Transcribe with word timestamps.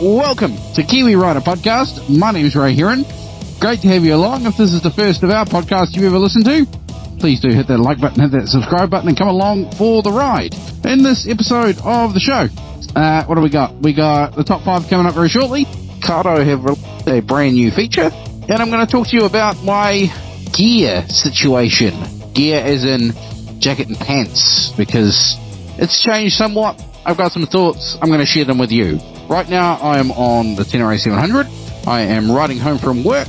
Welcome 0.00 0.56
to 0.74 0.82
Kiwi 0.82 1.14
Rider 1.14 1.40
Podcast. 1.40 2.08
My 2.08 2.32
name 2.32 2.46
is 2.46 2.56
Ray 2.56 2.74
Heron. 2.74 3.04
Great 3.60 3.80
to 3.82 3.88
have 3.88 4.04
you 4.04 4.14
along. 4.14 4.44
If 4.44 4.56
this 4.56 4.72
is 4.72 4.82
the 4.82 4.90
first 4.90 5.22
of 5.22 5.30
our 5.30 5.44
podcasts 5.46 5.94
you've 5.94 6.04
ever 6.04 6.18
listened 6.18 6.46
to, 6.46 6.66
please 7.20 7.40
do 7.40 7.48
hit 7.50 7.68
that 7.68 7.78
like 7.78 8.00
button, 8.00 8.20
hit 8.20 8.32
that 8.32 8.48
subscribe 8.48 8.90
button, 8.90 9.08
and 9.08 9.16
come 9.16 9.28
along 9.28 9.70
for 9.72 10.02
the 10.02 10.10
ride. 10.10 10.52
In 10.84 11.04
this 11.04 11.28
episode 11.28 11.78
of 11.84 12.12
the 12.12 12.18
show, 12.18 12.48
uh, 12.96 13.24
what 13.26 13.36
do 13.36 13.40
we 13.40 13.50
got? 13.50 13.74
We 13.76 13.92
got 13.92 14.34
the 14.34 14.42
top 14.42 14.64
five 14.64 14.88
coming 14.88 15.06
up 15.06 15.14
very 15.14 15.28
shortly. 15.28 15.64
Cardo 16.02 16.44
have 16.44 16.64
released 16.64 17.06
a 17.06 17.20
brand 17.20 17.54
new 17.54 17.70
feature, 17.70 18.10
and 18.12 18.52
I'm 18.52 18.70
going 18.70 18.84
to 18.84 18.90
talk 18.90 19.06
to 19.08 19.16
you 19.16 19.24
about 19.26 19.62
my 19.62 20.12
gear 20.52 21.06
situation. 21.08 21.94
Gear 22.32 22.64
as 22.64 22.84
in 22.84 23.12
jacket 23.60 23.88
and 23.88 23.96
pants, 23.98 24.72
because 24.72 25.36
it's 25.78 26.02
changed 26.02 26.34
somewhat. 26.34 26.82
I've 27.06 27.16
got 27.16 27.30
some 27.30 27.46
thoughts. 27.46 27.96
I'm 28.02 28.08
going 28.08 28.20
to 28.20 28.26
share 28.26 28.44
them 28.44 28.58
with 28.58 28.72
you. 28.72 28.98
Right 29.28 29.48
now, 29.48 29.76
I 29.76 29.98
am 29.98 30.10
on 30.12 30.54
the 30.54 30.64
Tenere 30.64 30.98
700. 30.98 31.46
I 31.86 32.02
am 32.02 32.30
riding 32.30 32.58
home 32.58 32.78
from 32.78 33.02
work, 33.02 33.28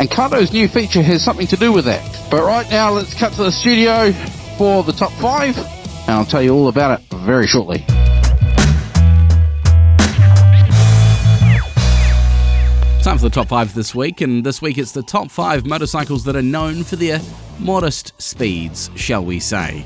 and 0.00 0.10
Cardo's 0.10 0.50
new 0.50 0.66
feature 0.66 1.02
has 1.02 1.22
something 1.22 1.46
to 1.48 1.56
do 1.56 1.72
with 1.72 1.84
that. 1.84 2.02
But 2.30 2.42
right 2.42 2.68
now, 2.70 2.90
let's 2.90 3.12
cut 3.12 3.32
to 3.34 3.44
the 3.44 3.52
studio 3.52 4.12
for 4.56 4.82
the 4.82 4.92
top 4.92 5.12
five, 5.12 5.56
and 5.58 6.10
I'll 6.10 6.24
tell 6.24 6.42
you 6.42 6.54
all 6.54 6.68
about 6.68 6.98
it 6.98 7.06
very 7.18 7.46
shortly. 7.46 7.84
Time 13.02 13.18
for 13.18 13.24
the 13.24 13.30
top 13.30 13.48
five 13.48 13.74
this 13.74 13.94
week, 13.94 14.22
and 14.22 14.42
this 14.42 14.62
week 14.62 14.78
it's 14.78 14.92
the 14.92 15.02
top 15.02 15.30
five 15.30 15.66
motorcycles 15.66 16.24
that 16.24 16.34
are 16.34 16.42
known 16.42 16.82
for 16.82 16.96
their 16.96 17.20
modest 17.58 18.20
speeds, 18.20 18.90
shall 18.96 19.24
we 19.24 19.38
say. 19.38 19.84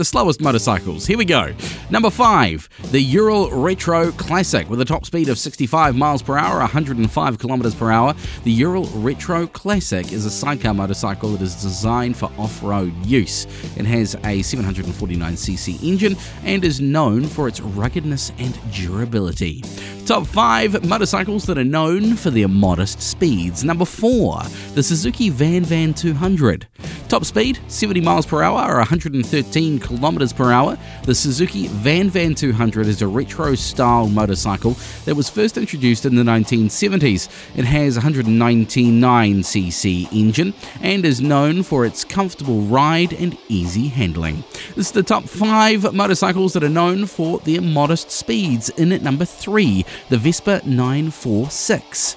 The 0.00 0.04
slowest 0.06 0.40
motorcycles. 0.40 1.04
Here 1.04 1.18
we 1.18 1.26
go. 1.26 1.52
Number 1.90 2.08
five, 2.08 2.70
the 2.90 3.02
Ural 3.02 3.50
Retro 3.50 4.12
Classic 4.12 4.66
with 4.70 4.80
a 4.80 4.84
top 4.86 5.04
speed 5.04 5.28
of 5.28 5.36
65 5.36 5.94
miles 5.94 6.22
per 6.22 6.38
hour, 6.38 6.60
105 6.60 7.38
kilometers 7.38 7.74
per 7.74 7.90
hour. 7.90 8.14
The 8.44 8.50
Ural 8.50 8.84
Retro 8.94 9.46
Classic 9.46 10.10
is 10.10 10.24
a 10.24 10.30
sidecar 10.30 10.72
motorcycle 10.72 11.32
that 11.32 11.42
is 11.42 11.54
designed 11.60 12.16
for 12.16 12.32
off-road 12.38 12.94
use. 13.04 13.44
It 13.76 13.84
has 13.84 14.14
a 14.14 14.40
749cc 14.40 15.82
engine 15.82 16.16
and 16.44 16.64
is 16.64 16.80
known 16.80 17.26
for 17.26 17.46
its 17.46 17.60
ruggedness 17.60 18.32
and 18.38 18.58
durability. 18.72 19.62
Top 20.06 20.26
5 20.26 20.88
motorcycles 20.88 21.44
that 21.44 21.58
are 21.58 21.62
known 21.62 22.16
for 22.16 22.30
their 22.30 22.48
modest 22.48 23.02
speeds. 23.02 23.64
Number 23.64 23.84
4, 23.84 24.44
the 24.74 24.82
Suzuki 24.82 25.28
Van 25.28 25.62
Van 25.62 25.92
200. 25.92 26.66
Top 27.10 27.24
speed 27.24 27.58
70 27.66 28.00
miles 28.02 28.24
per 28.24 28.40
hour 28.40 28.72
or 28.72 28.76
113 28.76 29.80
kilometers 29.80 30.32
per 30.32 30.52
hour. 30.52 30.78
The 31.02 31.16
Suzuki 31.16 31.66
Van 31.66 32.08
Van 32.08 32.36
200 32.36 32.86
is 32.86 33.02
a 33.02 33.08
retro 33.08 33.56
style 33.56 34.08
motorcycle 34.08 34.76
that 35.06 35.16
was 35.16 35.28
first 35.28 35.58
introduced 35.58 36.06
in 36.06 36.14
the 36.14 36.22
1970s. 36.22 37.28
It 37.58 37.64
has 37.64 37.96
a 37.96 38.00
199cc 38.02 40.12
engine 40.12 40.54
and 40.82 41.04
is 41.04 41.20
known 41.20 41.64
for 41.64 41.84
its 41.84 42.04
comfortable 42.04 42.60
ride 42.60 43.12
and 43.12 43.36
easy 43.48 43.88
handling. 43.88 44.44
This 44.76 44.86
is 44.86 44.92
the 44.92 45.02
top 45.02 45.24
5 45.24 45.92
motorcycles 45.92 46.52
that 46.52 46.62
are 46.62 46.68
known 46.68 47.06
for 47.06 47.40
their 47.40 47.60
modest 47.60 48.12
speeds. 48.12 48.68
In 48.68 48.92
at 48.92 49.02
number 49.02 49.24
3, 49.24 49.84
the 50.10 50.16
Vespa 50.16 50.62
946 50.64 52.14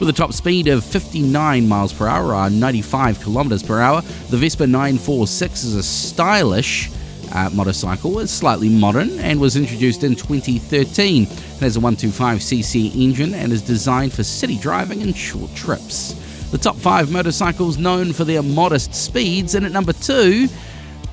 with 0.00 0.08
a 0.08 0.12
top 0.12 0.32
speed 0.32 0.66
of 0.66 0.82
59 0.82 1.68
miles 1.68 1.92
per 1.92 2.08
hour 2.08 2.34
or 2.34 2.50
95 2.50 3.20
kilometers 3.20 3.62
per 3.62 3.80
hour. 3.80 4.00
The 4.30 4.38
Vespa 4.38 4.66
946 4.66 5.62
is 5.62 5.76
a 5.76 5.82
stylish 5.82 6.90
uh, 7.32 7.50
motorcycle. 7.52 8.18
It's 8.18 8.32
slightly 8.32 8.68
modern 8.68 9.18
and 9.20 9.38
was 9.38 9.56
introduced 9.56 10.02
in 10.02 10.16
2013. 10.16 11.24
It 11.24 11.28
has 11.60 11.76
a 11.76 11.80
125cc 11.80 12.96
engine 12.96 13.34
and 13.34 13.52
is 13.52 13.62
designed 13.62 14.12
for 14.12 14.24
city 14.24 14.58
driving 14.58 15.02
and 15.02 15.16
short 15.16 15.54
trips. 15.54 16.14
The 16.50 16.58
top 16.58 16.76
five 16.76 17.12
motorcycles 17.12 17.78
known 17.78 18.12
for 18.12 18.24
their 18.24 18.42
modest 18.42 18.92
speeds, 18.92 19.54
and 19.54 19.64
at 19.64 19.70
number 19.70 19.92
two, 19.92 20.48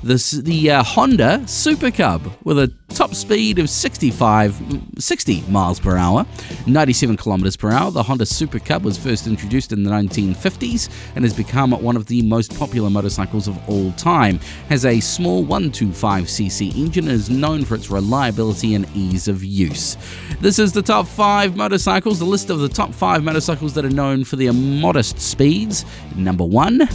this, 0.03 0.31
the 0.31 0.71
uh, 0.71 0.83
Honda 0.83 1.47
Super 1.47 1.91
Cub 1.91 2.31
with 2.43 2.59
a 2.59 2.71
top 2.89 3.13
speed 3.13 3.59
of 3.59 3.69
65, 3.69 4.61
60 4.97 5.41
miles 5.49 5.79
per 5.79 5.97
hour, 5.97 6.25
97 6.65 7.17
kilometers 7.17 7.57
per 7.57 7.71
hour. 7.71 7.91
The 7.91 8.03
Honda 8.03 8.25
Super 8.25 8.59
Cub 8.59 8.83
was 8.83 8.97
first 8.97 9.27
introduced 9.27 9.71
in 9.71 9.83
the 9.83 9.89
1950s 9.89 10.89
and 11.15 11.23
has 11.23 11.33
become 11.33 11.71
one 11.71 11.95
of 11.95 12.05
the 12.05 12.21
most 12.21 12.57
popular 12.57 12.89
motorcycles 12.89 13.47
of 13.47 13.69
all 13.69 13.91
time. 13.93 14.39
Has 14.69 14.85
a 14.85 14.99
small 14.99 15.45
125cc 15.45 16.75
engine 16.75 17.05
and 17.05 17.13
is 17.13 17.29
known 17.29 17.65
for 17.65 17.75
its 17.75 17.89
reliability 17.89 18.75
and 18.75 18.87
ease 18.95 19.27
of 19.27 19.43
use. 19.43 19.97
This 20.39 20.59
is 20.59 20.71
the 20.71 20.81
top 20.81 21.07
five 21.07 21.55
motorcycles, 21.55 22.19
the 22.19 22.25
list 22.25 22.49
of 22.49 22.59
the 22.59 22.69
top 22.69 22.93
five 22.93 23.23
motorcycles 23.23 23.73
that 23.73 23.85
are 23.85 23.89
known 23.89 24.23
for 24.23 24.35
their 24.35 24.53
modest 24.53 25.19
speeds. 25.19 25.85
Number 26.15 26.45
one. 26.45 26.87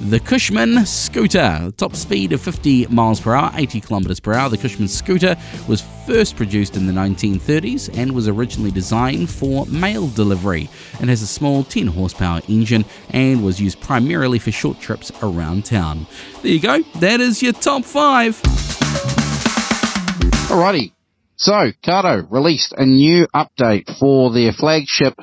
The 0.00 0.18
Cushman 0.18 0.86
scooter, 0.86 1.70
top 1.76 1.94
speed 1.94 2.32
of 2.32 2.40
50 2.40 2.86
miles 2.86 3.20
per 3.20 3.34
hour, 3.34 3.52
80 3.54 3.82
kilometers 3.82 4.18
per 4.18 4.32
hour. 4.32 4.48
The 4.48 4.56
Cushman 4.56 4.88
scooter 4.88 5.36
was 5.68 5.82
first 6.06 6.36
produced 6.36 6.74
in 6.74 6.86
the 6.86 6.92
1930s 6.92 7.90
and 7.96 8.12
was 8.12 8.26
originally 8.26 8.70
designed 8.70 9.28
for 9.28 9.66
mail 9.66 10.08
delivery 10.08 10.70
and 11.00 11.10
has 11.10 11.20
a 11.20 11.26
small 11.26 11.64
10 11.64 11.88
horsepower 11.88 12.40
engine 12.48 12.86
and 13.10 13.44
was 13.44 13.60
used 13.60 13.78
primarily 13.82 14.38
for 14.38 14.50
short 14.50 14.80
trips 14.80 15.12
around 15.22 15.66
town. 15.66 16.06
There 16.42 16.50
you 16.50 16.60
go. 16.60 16.80
That 17.00 17.20
is 17.20 17.42
your 17.42 17.52
top 17.52 17.84
5. 17.84 18.40
Alrighty. 20.48 20.92
So, 21.36 21.72
Cardo 21.84 22.26
released 22.30 22.72
a 22.76 22.86
new 22.86 23.26
update 23.34 23.98
for 23.98 24.32
their 24.32 24.52
flagship 24.52 25.14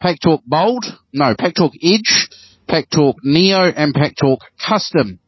Pack 0.00 0.20
Talk 0.20 0.42
Bold, 0.46 0.84
no, 1.12 1.34
Pack 1.36 1.54
Talk 1.54 1.72
Edge 1.82 2.25
Pack 2.68 2.90
Talk 2.90 3.16
Neo 3.22 3.64
and 3.64 3.94
Pack 3.94 4.16
Talk 4.16 4.40
Custom 4.66 5.18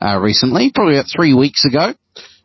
uh, 0.00 0.18
recently, 0.18 0.70
probably 0.74 0.96
about 0.96 1.10
three 1.14 1.34
weeks 1.34 1.64
ago. 1.64 1.94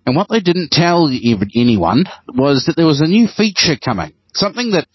And 0.06 0.16
what 0.16 0.28
they 0.30 0.40
didn't 0.40 0.72
tell 0.72 1.10
anyone 1.54 2.06
was 2.30 2.66
that 2.66 2.76
there 2.78 2.86
was 2.86 3.02
a 3.02 3.08
new 3.08 3.28
feature 3.28 3.76
coming. 3.84 4.14
Something 4.34 4.72
that 4.72 4.88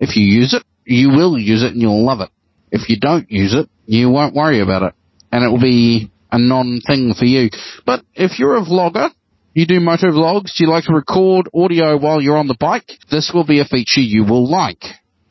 if 0.00 0.16
you 0.16 0.24
use 0.24 0.54
it, 0.54 0.64
you 0.84 1.10
will 1.10 1.38
use 1.38 1.62
it 1.62 1.72
and 1.72 1.80
you'll 1.80 2.04
love 2.04 2.20
it. 2.20 2.30
If 2.72 2.88
you 2.88 2.98
don't 2.98 3.30
use 3.30 3.54
it, 3.54 3.68
you 3.86 4.10
won't 4.10 4.34
worry 4.34 4.60
about 4.60 4.82
it. 4.82 4.94
And 5.30 5.44
it 5.44 5.48
will 5.48 5.60
be 5.60 6.10
a 6.32 6.38
non-thing 6.38 7.14
for 7.16 7.24
you. 7.24 7.50
But 7.84 8.04
if 8.14 8.38
you're 8.38 8.56
a 8.56 8.62
vlogger, 8.62 9.10
you 9.54 9.66
do 9.66 9.80
moto 9.80 10.08
vlogs, 10.08 10.58
you 10.58 10.68
like 10.68 10.84
to 10.84 10.94
record 10.94 11.48
audio 11.54 11.96
while 11.96 12.20
you're 12.20 12.36
on 12.36 12.48
the 12.48 12.56
bike, 12.58 12.90
this 13.10 13.30
will 13.32 13.46
be 13.46 13.60
a 13.60 13.64
feature 13.64 14.00
you 14.00 14.24
will 14.24 14.50
like. 14.50 14.84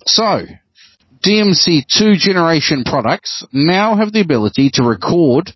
So, 0.06 0.46
DMC 1.26 1.86
2 1.88 2.16
generation 2.18 2.84
products 2.84 3.44
now 3.52 3.96
have 3.96 4.14
the 4.14 4.22
ability 4.22 4.70
to 4.74 4.84
record 4.84 5.52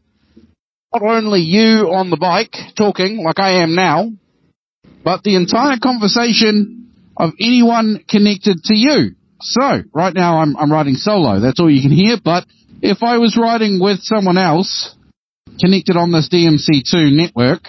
not 0.91 1.03
only 1.03 1.41
you 1.41 1.91
on 1.91 2.09
the 2.09 2.17
bike 2.17 2.55
talking 2.75 3.23
like 3.23 3.39
I 3.39 3.61
am 3.61 3.75
now, 3.75 4.11
but 5.03 5.21
the 5.21 5.35
entire 5.35 5.77
conversation 5.77 6.89
of 7.15 7.33
anyone 7.39 8.03
connected 8.09 8.63
to 8.63 8.75
you. 8.75 9.15
So, 9.41 9.83
right 9.93 10.13
now 10.13 10.39
I'm, 10.39 10.57
I'm 10.57 10.71
riding 10.71 10.95
solo, 10.95 11.39
that's 11.39 11.59
all 11.59 11.69
you 11.69 11.81
can 11.81 11.91
hear, 11.91 12.17
but 12.23 12.45
if 12.81 13.03
I 13.03 13.17
was 13.17 13.37
riding 13.37 13.79
with 13.79 13.99
someone 14.01 14.37
else 14.37 14.95
connected 15.59 15.95
on 15.95 16.11
this 16.11 16.29
DMC2 16.29 17.13
network, 17.13 17.61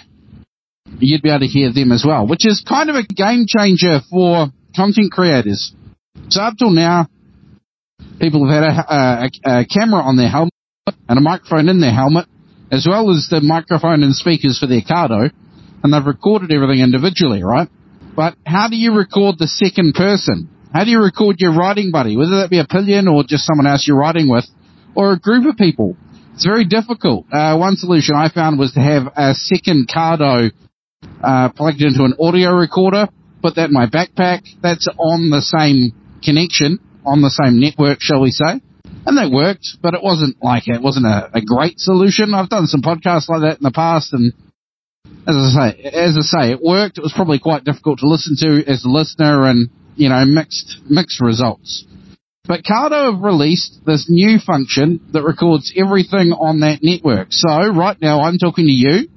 you'd 0.98 1.22
be 1.22 1.28
able 1.28 1.40
to 1.40 1.46
hear 1.46 1.72
them 1.72 1.92
as 1.92 2.04
well, 2.06 2.26
which 2.26 2.46
is 2.46 2.64
kind 2.66 2.88
of 2.88 2.96
a 2.96 3.02
game 3.02 3.44
changer 3.46 4.00
for 4.08 4.48
content 4.74 5.12
creators. 5.12 5.72
So 6.28 6.40
up 6.40 6.54
till 6.58 6.70
now, 6.70 7.08
people 8.20 8.46
have 8.46 8.62
had 8.62 8.70
a, 8.70 8.94
a, 8.94 9.60
a 9.60 9.66
camera 9.66 10.02
on 10.02 10.16
their 10.16 10.28
helmet 10.28 10.52
and 11.08 11.18
a 11.18 11.22
microphone 11.22 11.68
in 11.68 11.80
their 11.80 11.92
helmet, 11.92 12.26
as 12.70 12.86
well 12.88 13.10
as 13.10 13.28
the 13.30 13.40
microphone 13.40 14.02
and 14.02 14.14
speakers 14.14 14.58
for 14.58 14.66
their 14.66 14.82
Cardo, 14.82 15.30
and 15.82 15.92
they've 15.92 16.04
recorded 16.04 16.52
everything 16.52 16.80
individually, 16.80 17.42
right? 17.42 17.68
But 18.14 18.36
how 18.46 18.68
do 18.68 18.76
you 18.76 18.92
record 18.92 19.36
the 19.38 19.48
second 19.48 19.94
person? 19.94 20.48
How 20.72 20.84
do 20.84 20.90
you 20.90 21.00
record 21.00 21.36
your 21.40 21.56
riding 21.56 21.90
buddy, 21.90 22.16
whether 22.16 22.36
that 22.38 22.50
be 22.50 22.60
a 22.60 22.66
pillion 22.66 23.08
or 23.08 23.24
just 23.24 23.44
someone 23.44 23.66
else 23.66 23.86
you're 23.88 23.96
riding 23.96 24.28
with, 24.28 24.44
or 24.94 25.12
a 25.12 25.18
group 25.18 25.46
of 25.46 25.56
people? 25.56 25.96
It's 26.34 26.44
very 26.44 26.64
difficult. 26.64 27.26
Uh, 27.32 27.56
one 27.56 27.76
solution 27.76 28.14
I 28.14 28.28
found 28.28 28.58
was 28.58 28.72
to 28.72 28.80
have 28.80 29.12
a 29.16 29.34
second 29.34 29.88
Cardo 29.88 30.50
uh, 31.22 31.48
plugged 31.50 31.82
into 31.82 32.04
an 32.04 32.14
audio 32.20 32.52
recorder, 32.52 33.08
put 33.42 33.56
that 33.56 33.68
in 33.68 33.72
my 33.72 33.86
backpack. 33.86 34.46
That's 34.62 34.86
on 34.98 35.30
the 35.30 35.42
same 35.42 35.92
connection 36.22 36.78
on 37.04 37.22
the 37.22 37.30
same 37.30 37.60
network, 37.60 38.00
shall 38.00 38.20
we 38.20 38.30
say. 38.30 38.60
And 39.06 39.16
they 39.16 39.32
worked, 39.32 39.78
but 39.82 39.94
it 39.94 40.02
wasn't 40.02 40.42
like 40.42 40.68
it 40.68 40.82
wasn't 40.82 41.06
a, 41.06 41.30
a 41.32 41.40
great 41.40 41.78
solution. 41.78 42.34
I've 42.34 42.48
done 42.48 42.66
some 42.66 42.82
podcasts 42.82 43.28
like 43.28 43.42
that 43.42 43.58
in 43.58 43.62
the 43.62 43.72
past, 43.72 44.12
and 44.12 44.32
as 45.26 45.36
I 45.36 45.72
say, 45.72 45.82
as 45.84 46.16
I 46.18 46.20
say, 46.20 46.52
it 46.52 46.60
worked. 46.62 46.98
It 46.98 47.02
was 47.02 47.12
probably 47.14 47.38
quite 47.38 47.64
difficult 47.64 48.00
to 48.00 48.08
listen 48.08 48.36
to 48.40 48.70
as 48.70 48.84
a 48.84 48.88
listener, 48.88 49.46
and 49.46 49.70
you 49.96 50.08
know, 50.08 50.24
mixed 50.24 50.80
mixed 50.88 51.20
results. 51.20 51.84
But 52.44 52.64
Cardo 52.64 53.12
have 53.12 53.22
released 53.22 53.80
this 53.86 54.06
new 54.08 54.38
function 54.38 55.00
that 55.12 55.22
records 55.22 55.72
everything 55.76 56.32
on 56.32 56.60
that 56.60 56.80
network. 56.82 57.28
So 57.30 57.48
right 57.48 57.96
now 58.00 58.22
I'm 58.22 58.38
talking 58.38 58.66
to 58.66 58.72
you, 58.72 59.08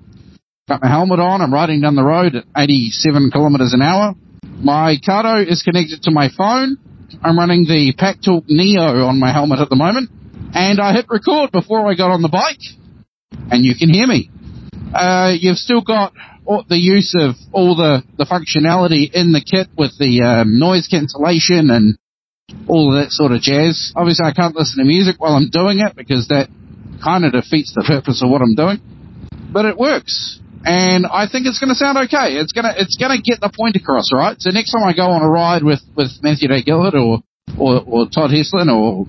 got 0.67 0.83
my 0.83 0.89
helmet 0.89 1.19
on, 1.19 1.41
I'm 1.41 1.53
riding 1.53 1.81
down 1.81 1.95
the 1.95 2.03
road 2.03 2.35
at 2.35 2.45
87 2.55 3.31
kilometers 3.31 3.73
an 3.73 3.81
hour, 3.81 4.13
My 4.61 4.97
Cardo 4.97 5.45
is 5.45 5.63
connected 5.63 6.03
to 6.03 6.11
my 6.11 6.29
phone. 6.29 6.77
I'm 7.21 7.37
running 7.37 7.65
the 7.65 7.93
PackTalk 7.97 8.45
Neo 8.47 9.05
on 9.05 9.19
my 9.19 9.31
helmet 9.31 9.59
at 9.59 9.69
the 9.69 9.75
moment. 9.75 10.09
And 10.53 10.79
I 10.79 10.93
hit 10.93 11.05
record 11.09 11.51
before 11.51 11.89
I 11.89 11.95
got 11.95 12.11
on 12.11 12.21
the 12.21 12.29
bike. 12.29 12.61
And 13.51 13.65
you 13.65 13.75
can 13.75 13.89
hear 13.89 14.07
me. 14.07 14.29
Uh, 14.93 15.33
you've 15.37 15.57
still 15.57 15.81
got 15.81 16.13
the 16.45 16.77
use 16.77 17.15
of 17.17 17.35
all 17.51 17.75
the, 17.75 18.03
the 18.17 18.25
functionality 18.25 19.11
in 19.11 19.31
the 19.31 19.41
kit 19.41 19.67
with 19.77 19.97
the 19.97 20.21
um, 20.21 20.59
noise 20.59 20.87
cancellation 20.87 21.69
and 21.69 21.97
all 22.67 22.93
of 22.93 23.01
that 23.03 23.11
sort 23.11 23.31
of 23.31 23.41
jazz. 23.41 23.93
Obviously, 23.95 24.25
I 24.25 24.33
can't 24.33 24.55
listen 24.55 24.77
to 24.77 24.87
music 24.87 25.19
while 25.19 25.33
I'm 25.33 25.49
doing 25.49 25.79
it 25.79 25.95
because 25.95 26.27
that 26.27 26.49
kind 27.03 27.25
of 27.25 27.31
defeats 27.31 27.73
the 27.73 27.83
purpose 27.85 28.21
of 28.23 28.29
what 28.29 28.41
I'm 28.41 28.55
doing. 28.55 28.79
But 29.51 29.65
it 29.65 29.77
works, 29.77 30.39
and 30.65 31.05
I 31.05 31.27
think 31.27 31.45
it's 31.45 31.59
going 31.59 31.69
to 31.69 31.75
sound 31.75 31.97
okay. 31.97 32.39
It's 32.39 32.53
gonna 32.53 32.73
it's 32.77 32.97
gonna 32.97 33.21
get 33.21 33.41
the 33.41 33.51
point 33.53 33.75
across, 33.75 34.11
right? 34.13 34.39
So 34.39 34.49
next 34.51 34.71
time 34.71 34.83
I 34.83 34.93
go 34.93 35.09
on 35.11 35.21
a 35.21 35.29
ride 35.29 35.63
with 35.63 35.81
with 35.95 36.11
Matthew 36.21 36.47
Day 36.47 36.63
Gillard 36.63 36.95
or 36.95 37.19
or, 37.57 37.83
or 37.85 38.07
Todd 38.07 38.31
Heslin 38.31 38.71
or 38.71 39.05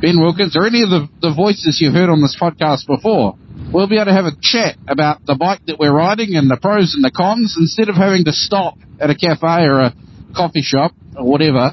Ben 0.00 0.20
Wilkins 0.20 0.56
or 0.56 0.66
any 0.66 0.82
of 0.82 0.90
the, 0.90 1.08
the 1.20 1.34
voices 1.34 1.78
you've 1.80 1.94
heard 1.94 2.08
on 2.08 2.22
this 2.22 2.36
podcast 2.40 2.86
before, 2.86 3.36
we'll 3.72 3.88
be 3.88 3.96
able 3.96 4.06
to 4.06 4.12
have 4.12 4.24
a 4.24 4.36
chat 4.40 4.76
about 4.88 5.24
the 5.26 5.34
bike 5.34 5.60
that 5.66 5.78
we're 5.78 5.92
riding 5.92 6.34
and 6.34 6.50
the 6.50 6.56
pros 6.56 6.94
and 6.94 7.04
the 7.04 7.10
cons 7.10 7.56
instead 7.58 7.88
of 7.88 7.96
having 7.96 8.24
to 8.24 8.32
stop 8.32 8.74
at 9.00 9.10
a 9.10 9.14
cafe 9.14 9.66
or 9.66 9.80
a 9.80 9.94
coffee 10.34 10.62
shop 10.62 10.92
or 11.16 11.26
whatever 11.28 11.72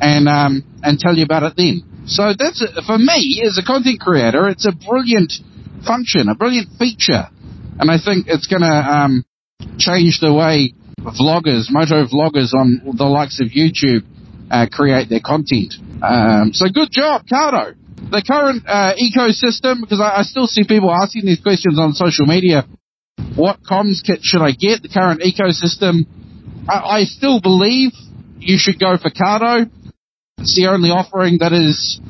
and 0.00 0.28
um, 0.28 0.64
and 0.82 0.98
tell 0.98 1.14
you 1.14 1.24
about 1.24 1.42
it 1.42 1.54
then. 1.56 1.82
So 2.06 2.32
that's 2.36 2.64
for 2.86 2.98
me 2.98 3.42
as 3.44 3.58
a 3.58 3.64
content 3.64 4.00
creator, 4.00 4.48
it's 4.48 4.66
a 4.66 4.72
brilliant 4.72 5.32
function, 5.86 6.28
a 6.28 6.34
brilliant 6.34 6.68
feature, 6.78 7.28
and 7.80 7.90
I 7.90 7.98
think 7.98 8.26
it's 8.28 8.46
going 8.46 8.62
to 8.62 8.68
um, 8.68 9.24
change 9.78 10.20
the 10.20 10.32
way 10.32 10.74
vloggers, 11.00 11.70
moto 11.70 12.04
vloggers 12.06 12.52
on 12.52 12.94
the 12.96 13.04
likes 13.04 13.40
of 13.40 13.48
YouTube 13.48 14.04
uh, 14.50 14.66
create 14.70 15.08
their 15.08 15.20
content. 15.24 15.74
Um, 16.02 16.52
so 16.52 16.66
good 16.68 16.90
job, 16.90 17.22
Cardo. 17.30 17.74
The 17.96 18.22
current 18.26 18.64
uh, 18.66 18.94
ecosystem, 18.96 19.80
because 19.80 20.00
I, 20.00 20.20
I 20.20 20.22
still 20.22 20.46
see 20.46 20.64
people 20.64 20.90
asking 20.90 21.26
these 21.26 21.40
questions 21.40 21.78
on 21.78 21.92
social 21.92 22.26
media. 22.26 22.66
What 23.36 23.62
comms 23.62 24.04
kit 24.04 24.20
should 24.22 24.42
I 24.42 24.52
get? 24.52 24.82
The 24.82 24.88
current 24.88 25.20
ecosystem. 25.20 26.06
I, 26.68 27.00
I 27.00 27.04
still 27.04 27.40
believe 27.40 27.92
you 28.38 28.56
should 28.58 28.78
go 28.78 28.96
for 28.96 29.10
Cardo 29.10 29.70
it's 30.40 30.56
the 30.56 30.68
only 30.68 30.90
offering 30.90 31.38
that 31.40 31.52
is 31.52 32.00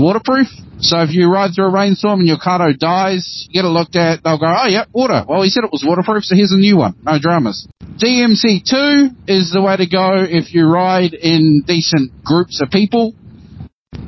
waterproof. 0.00 0.48
So 0.80 1.02
if 1.02 1.10
you 1.10 1.30
ride 1.30 1.50
through 1.54 1.66
a 1.66 1.72
rainstorm 1.72 2.20
and 2.20 2.28
your 2.28 2.38
Cardo 2.38 2.76
dies, 2.76 3.46
you 3.48 3.54
get 3.54 3.64
it 3.64 3.68
looked 3.68 3.96
at, 3.96 4.24
they'll 4.24 4.38
go, 4.38 4.46
oh 4.46 4.66
yeah, 4.68 4.84
water. 4.92 5.24
Well, 5.28 5.42
he 5.42 5.50
said 5.50 5.64
it 5.64 5.70
was 5.72 5.84
waterproof, 5.86 6.24
so 6.24 6.34
here's 6.34 6.52
a 6.52 6.58
new 6.58 6.76
one. 6.76 6.94
No 7.02 7.18
dramas. 7.20 7.68
DMC2 7.82 9.28
is 9.28 9.52
the 9.52 9.62
way 9.62 9.76
to 9.76 9.86
go 9.86 10.24
if 10.24 10.54
you 10.54 10.66
ride 10.66 11.14
in 11.14 11.62
decent 11.66 12.24
groups 12.24 12.60
of 12.60 12.70
people. 12.70 13.14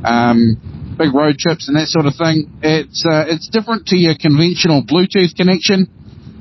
Um, 0.04 0.94
big 0.98 1.14
road 1.14 1.38
trips 1.38 1.68
and 1.68 1.76
that 1.76 1.88
sort 1.88 2.06
of 2.06 2.14
thing. 2.16 2.50
It's, 2.62 3.04
uh, 3.06 3.26
it's 3.28 3.48
different 3.48 3.86
to 3.88 3.96
your 3.96 4.14
conventional 4.18 4.82
Bluetooth 4.82 5.36
connection. 5.36 5.86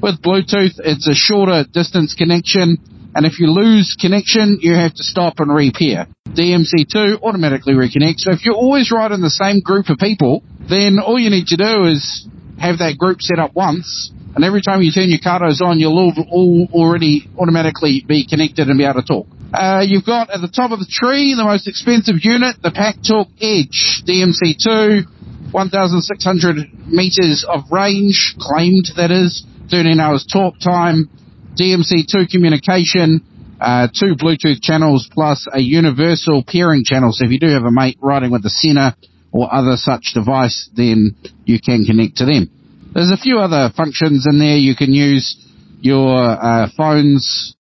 With 0.02 0.22
Bluetooth, 0.22 0.80
it's 0.84 1.08
a 1.08 1.14
shorter 1.14 1.66
distance 1.72 2.16
connection 2.16 2.78
and 3.16 3.26
if 3.26 3.40
you 3.40 3.48
lose 3.48 3.96
connection, 4.00 4.60
you 4.62 4.74
have 4.76 4.94
to 4.94 5.04
stop 5.04 5.40
and 5.40 5.54
repair. 5.54 6.08
DMC2 6.30 7.22
automatically 7.22 7.74
reconnects. 7.74 8.26
So 8.26 8.32
if 8.34 8.46
you're 8.46 8.56
always 8.56 8.92
ride 8.92 9.12
in 9.12 9.22
the 9.22 9.30
same 9.30 9.62
group 9.62 9.90
of 9.90 9.98
people, 9.98 10.44
then 10.68 11.00
all 11.00 11.20
you 11.20 11.30
need 11.30 11.48
to 11.48 11.58
do 11.58 11.86
is 11.86 12.28
have 12.60 12.80
that 12.80 12.98
group 12.98 13.22
set 13.22 13.40
up 13.40 13.54
once, 13.54 14.12
and 14.36 14.44
every 14.44 14.62
time 14.62 14.82
you 14.82 14.92
turn 14.92 15.10
your 15.10 15.20
cardos 15.20 15.62
on, 15.62 15.80
you'll 15.80 15.98
all, 15.98 16.14
all 16.32 16.68
already 16.74 17.30
automatically 17.38 18.04
be 18.08 18.26
connected 18.26 18.68
and 18.68 18.78
be 18.78 18.84
able 18.84 19.02
to 19.02 19.08
talk. 19.08 19.28
Uh, 19.54 19.86
you've 19.86 20.06
got 20.06 20.32
at 20.32 20.42
the 20.42 20.48
top 20.48 20.72
of 20.72 20.80
the 20.80 20.90
tree 20.90 21.36
the 21.36 21.44
most 21.44 21.68
expensive 21.68 22.16
unit, 22.24 22.56
the 22.64 22.72
Pack 22.72 22.96
Talk 23.06 23.28
Edge 23.40 24.02
DMC2, 24.08 25.06
1,600 25.52 26.90
meters 26.90 27.46
of 27.48 27.72
range, 27.72 28.36
claimed 28.40 28.90
that 28.98 29.12
is, 29.12 29.46
13 29.70 30.00
hours 30.00 30.26
talk 30.26 30.58
time, 30.60 31.10
DMC2 31.58 32.30
communication, 32.30 33.22
uh, 33.60 33.88
two 33.88 34.16
Bluetooth 34.16 34.62
channels 34.62 35.10
plus 35.12 35.48
a 35.52 35.62
universal 35.62 36.44
pairing 36.46 36.84
channel. 36.84 37.12
So 37.12 37.26
if 37.26 37.32
you 37.32 37.40
do 37.40 37.48
have 37.48 37.64
a 37.64 37.72
mate 37.72 37.98
riding 38.02 38.32
with 38.32 38.46
a 38.46 38.50
Sena 38.50 38.96
or 39.32 39.54
other 39.54 39.78
such 39.78 40.12
device, 40.14 40.70
then 40.76 41.16
you 41.46 41.60
can 41.60 41.86
connect 41.86 42.18
to 42.18 42.26
them. 42.26 42.50
There's 42.94 43.12
a 43.12 43.18
few 43.18 43.40
other 43.40 43.72
functions 43.76 44.28
in 44.30 44.40
there. 44.40 44.58
You 44.58 44.76
can 44.76 44.94
use 44.94 45.38
your 45.82 46.18
uh, 46.18 46.70
phone's 46.78 47.56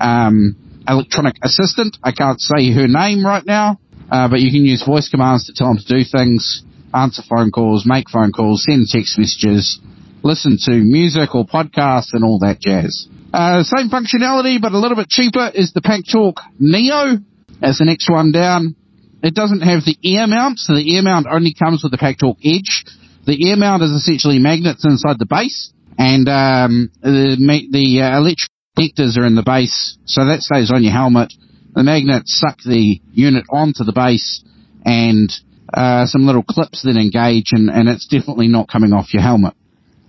um, 0.00 0.56
electronic 0.86 1.34
assistant. 1.42 1.96
I 2.02 2.12
can't 2.12 2.40
say 2.40 2.72
her 2.72 2.86
name 2.86 3.24
right 3.24 3.44
now, 3.44 3.78
uh, 4.10 4.28
but 4.28 4.40
you 4.40 4.50
can 4.50 4.64
use 4.64 4.84
voice 4.84 5.08
commands 5.08 5.46
to 5.46 5.52
tell 5.54 5.68
them 5.68 5.78
to 5.78 5.98
do 5.98 6.04
things, 6.04 6.62
answer 6.94 7.22
phone 7.28 7.50
calls, 7.50 7.84
make 7.84 8.08
phone 8.08 8.32
calls, 8.32 8.64
send 8.64 8.86
text 8.88 9.18
messages, 9.18 9.80
listen 10.22 10.58
to 10.62 10.72
music 10.72 11.34
or 11.34 11.44
podcasts 11.44 12.12
and 12.12 12.24
all 12.24 12.38
that 12.38 12.60
jazz. 12.60 13.08
Uh, 13.32 13.62
same 13.62 13.90
functionality, 13.90 14.60
but 14.60 14.72
a 14.72 14.78
little 14.78 14.96
bit 14.96 15.08
cheaper 15.08 15.50
is 15.54 15.72
the 15.72 15.82
PackTalk 15.82 16.42
Neo 16.58 17.18
as 17.62 17.78
the 17.78 17.84
next 17.84 18.08
one 18.08 18.32
down. 18.32 18.74
It 19.22 19.34
doesn't 19.34 19.60
have 19.60 19.84
the 19.84 19.98
Air 20.04 20.26
Mount, 20.26 20.58
so 20.58 20.74
the 20.74 20.96
Air 20.96 21.02
Mount 21.02 21.26
only 21.30 21.52
comes 21.52 21.82
with 21.82 21.92
the 21.92 21.98
PackTalk 21.98 22.38
Edge. 22.44 22.84
The 23.26 23.50
Air 23.50 23.56
Mount 23.56 23.82
is 23.82 23.90
essentially 23.90 24.38
magnets 24.38 24.84
inside 24.84 25.18
the 25.18 25.26
base, 25.26 25.72
and 25.98 26.28
um, 26.28 26.90
the, 27.02 27.36
the 27.70 28.00
uh, 28.00 28.16
electric 28.16 28.48
connectors 28.78 29.18
are 29.18 29.26
in 29.26 29.34
the 29.34 29.42
base, 29.42 29.98
so 30.06 30.24
that 30.24 30.40
stays 30.40 30.70
on 30.70 30.82
your 30.82 30.92
helmet. 30.92 31.32
The 31.74 31.82
magnets 31.82 32.38
suck 32.38 32.58
the 32.64 33.00
unit 33.12 33.44
onto 33.50 33.84
the 33.84 33.92
base, 33.92 34.42
and 34.86 35.30
uh, 35.74 36.06
some 36.06 36.24
little 36.24 36.44
clips 36.44 36.82
that 36.84 36.96
engage, 36.96 37.52
and, 37.52 37.68
and 37.68 37.88
it's 37.88 38.06
definitely 38.06 38.48
not 38.48 38.68
coming 38.68 38.92
off 38.92 39.12
your 39.12 39.22
helmet. 39.22 39.54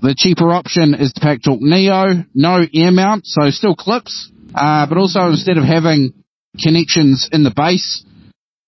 The 0.01 0.15
cheaper 0.17 0.51
option 0.51 0.93
is 0.93 1.11
the 1.13 1.19
PackTalk 1.19 1.59
Neo, 1.59 2.23
no 2.33 2.65
Air 2.73 2.91
Mount, 2.91 3.25
so 3.25 3.49
still 3.49 3.75
clips, 3.75 4.31
uh, 4.55 4.87
but 4.87 4.97
also 4.97 5.27
instead 5.29 5.57
of 5.57 5.65
having 5.65 6.13
connections 6.57 7.27
in 7.31 7.43
the 7.43 7.53
base, 7.53 8.05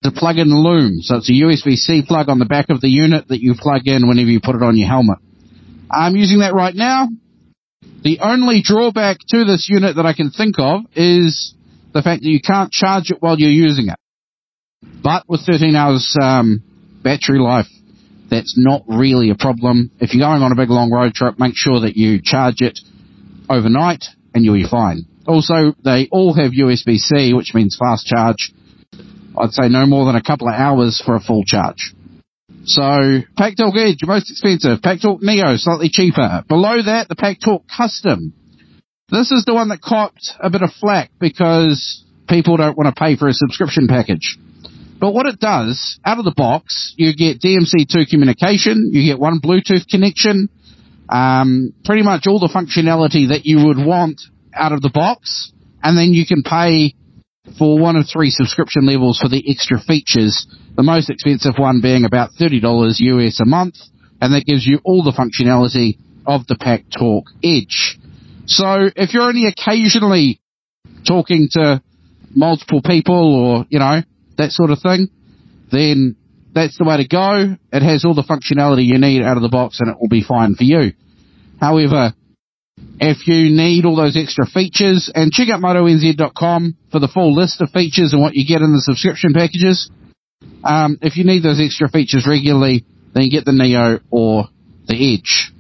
to 0.04 0.12
plug 0.12 0.38
in 0.38 0.50
loom. 0.50 1.02
So 1.02 1.18
it's 1.18 1.30
a 1.30 1.34
USB-C 1.34 2.04
plug 2.08 2.28
on 2.28 2.40
the 2.40 2.46
back 2.46 2.70
of 2.70 2.82
the 2.82 2.90
unit 2.90 3.28
that 3.28 3.40
you 3.40 3.54
plug 3.58 3.82
in 3.86 4.08
whenever 4.08 4.30
you 4.30 4.40
put 4.44 4.56
it 4.56 4.64
on 4.64 4.76
your 4.76 4.88
helmet. 4.88 5.20
I'm 5.92 6.16
using 6.16 6.40
that 6.40 6.54
right 6.54 6.74
now. 6.74 7.08
The 8.04 8.20
only 8.20 8.62
drawback 8.64 9.18
to 9.30 9.46
this 9.46 9.68
unit 9.70 9.98
that 9.98 10.06
I 10.06 10.14
can 10.14 10.32
think 10.32 10.56
of 10.58 10.82
is 10.96 11.54
the 11.94 12.02
fact 12.02 12.24
that 12.24 12.30
you 12.30 12.42
can't 12.42 12.72
charge 12.72 13.12
it 13.12 13.18
while 13.20 13.38
you're 13.40 13.50
using 13.50 13.90
it. 13.90 13.98
But 15.04 15.30
with 15.30 15.42
13 15.46 15.76
hours 15.76 16.16
um, 16.20 16.64
battery 17.04 17.40
life, 17.40 17.68
that's 18.32 18.58
not 18.58 18.84
really 18.88 19.30
a 19.30 19.36
problem. 19.36 19.92
If 20.00 20.14
you're 20.14 20.26
going 20.26 20.42
on 20.42 20.52
a 20.52 20.56
big 20.56 20.70
long 20.70 20.90
road 20.90 21.14
trip, 21.14 21.38
make 21.38 21.54
sure 21.56 21.82
that 21.82 21.98
you 21.98 22.22
charge 22.24 22.62
it 22.62 22.80
overnight 23.50 24.06
and 24.34 24.46
you'll 24.46 24.56
be 24.56 24.68
fine. 24.68 25.06
Also, 25.28 25.76
they 25.84 26.08
all 26.12 26.34
have 26.34 26.54
USB-C, 26.54 27.34
which 27.34 27.54
means 27.54 27.78
fast 27.78 28.08
charge. 28.08 28.54
I'd 29.38 29.52
say 29.52 29.68
no 29.68 29.86
more 29.86 30.06
than 30.06 30.16
a 30.16 30.24
couple 30.24 30.48
of 30.48 30.56
hours 30.56 31.02
for 31.06 31.16
a 31.16 31.20
full 31.20 31.44
charge. 31.44 31.94
So, 32.64 32.82
PackTalk 32.82 33.76
Edge, 33.76 34.00
most 34.04 34.32
expensive. 34.32 34.80
PackTalk 34.82 35.22
Neo, 35.22 35.58
slightly 35.58 35.90
cheaper. 35.90 36.44
Below 36.48 36.84
that, 36.84 37.10
the 37.10 37.16
PackTalk 37.16 37.64
Custom. 37.76 38.34
This 39.10 39.32
is 39.32 39.44
the 39.46 39.54
one 39.54 39.70
that 39.70 39.82
copped 39.82 40.32
a 40.40 40.50
bit 40.50 40.62
of 40.62 40.72
flack 40.80 41.12
because 41.20 42.06
people 42.30 42.56
don't 42.56 42.78
want 42.78 42.96
to 42.96 43.00
pay 43.00 43.18
for 43.18 43.28
a 43.28 43.34
subscription 43.34 43.88
package. 43.88 44.38
But 45.02 45.16
what 45.16 45.26
it 45.26 45.40
does, 45.40 46.00
out 46.06 46.20
of 46.20 46.26
the 46.26 46.34
box, 46.38 46.94
you 46.96 47.16
get 47.16 47.42
DMC2 47.42 48.08
communication, 48.08 48.92
you 48.94 49.12
get 49.12 49.20
one 49.20 49.42
Bluetooth 49.42 49.88
connection, 49.90 50.48
um, 51.10 51.74
pretty 51.84 52.04
much 52.04 52.28
all 52.28 52.40
the 52.40 52.54
functionality 52.54 53.30
that 53.30 53.42
you 53.44 53.66
would 53.66 53.84
want 53.84 54.22
out 54.54 54.74
of 54.74 54.84
the 54.84 54.92
box, 54.94 55.52
and 55.82 55.98
then 55.98 56.14
you 56.14 56.28
can 56.28 56.44
pay 56.44 56.94
for 57.58 57.80
one 57.80 57.96
of 57.96 58.06
three 58.08 58.30
subscription 58.30 58.86
levels 58.86 59.18
for 59.18 59.28
the 59.28 59.44
extra 59.50 59.80
features. 59.80 60.46
The 60.76 60.84
most 60.84 61.10
expensive 61.10 61.56
one 61.58 61.82
being 61.82 62.06
about 62.06 62.30
$30 62.40 62.62
US 63.00 63.40
a 63.40 63.46
month, 63.46 63.78
and 64.22 64.36
that 64.36 64.46
gives 64.46 64.68
you 64.68 64.82
all 64.84 65.02
the 65.02 65.18
functionality 65.18 65.98
of 66.28 66.46
the 66.46 66.56
Pack 66.56 66.84
Talk 66.96 67.26
Edge. 67.44 67.98
So 68.46 68.92
if 68.96 69.16
you're 69.16 69.24
only 69.24 69.48
occasionally 69.48 70.40
talking 71.08 71.48
to 71.54 71.82
multiple 72.36 72.84
people 72.84 73.34
or, 73.34 73.66
you 73.70 73.80
know, 73.80 74.04
that 74.42 74.52
sort 74.52 74.72
of 74.72 74.82
thing, 74.82 75.10
then 75.72 76.16
that's 76.54 76.78
the 76.78 76.84
way 76.84 76.98
to 76.98 77.08
go. 77.08 77.56
It 77.72 77.82
has 77.82 78.04
all 78.04 78.14
the 78.14 78.24
functionality 78.24 78.86
you 78.86 79.00
need 79.00 79.24
out 79.24 79.38
of 79.38 79.44
the 79.44 79.50
box 79.50 79.80
and 79.80 79.90
it 79.90 79.98
will 80.00 80.10
be 80.10 80.24
fine 80.24 80.56
for 80.56 80.64
you. 80.64 80.94
However, 81.60 82.14
if 83.00 83.28
you 83.28 83.56
need 83.56 83.86
all 83.86 83.96
those 83.96 84.18
extra 84.18 84.46
features, 84.46 85.12
and 85.14 85.32
check 85.32 85.50
out 85.50 85.62
motonz.com 85.62 86.76
for 86.92 87.00
the 87.00 87.08
full 87.08 87.34
list 87.34 87.62
of 87.62 87.70
features 87.70 88.14
and 88.14 88.22
what 88.22 88.34
you 88.34 88.46
get 88.46 88.62
in 88.62 88.74
the 88.74 88.82
subscription 88.82 89.34
packages. 89.34 89.90
Um, 90.64 90.98
if 91.02 91.18
you 91.18 91.24
need 91.24 91.44
those 91.44 91.62
extra 91.62 91.90
features 91.90 92.28
regularly, 92.28 92.86
then 93.14 93.30
get 93.30 93.46
the 93.46 93.52
Neo 93.54 94.00
or 94.10 94.46
the 94.88 95.14
Edge. 95.14 95.52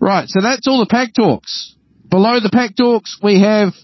Right, 0.00 0.28
so 0.28 0.40
that's 0.40 0.66
all 0.66 0.80
the 0.80 0.86
pack 0.86 1.14
talks. 1.14 1.74
Below 2.08 2.40
the 2.40 2.50
pack 2.50 2.76
talks, 2.76 3.18
we 3.22 3.40
have 3.40 3.74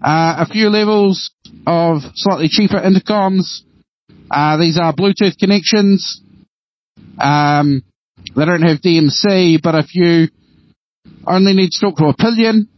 Uh, 0.00 0.46
a 0.46 0.46
few 0.46 0.70
levels 0.70 1.30
of 1.66 2.02
slightly 2.14 2.48
cheaper 2.48 2.78
intercoms. 2.78 3.62
Uh, 4.30 4.56
these 4.58 4.78
are 4.78 4.92
Bluetooth 4.92 5.38
connections. 5.38 6.20
Um, 7.18 7.82
they 8.36 8.44
don't 8.44 8.62
have 8.62 8.78
DMC, 8.78 9.62
but 9.62 9.74
if 9.74 9.94
you 9.94 10.28
only 11.26 11.54
need 11.54 11.70
to 11.70 11.80
talk 11.80 11.96
to 11.96 12.06
a 12.06 12.14
pillion 12.14 12.68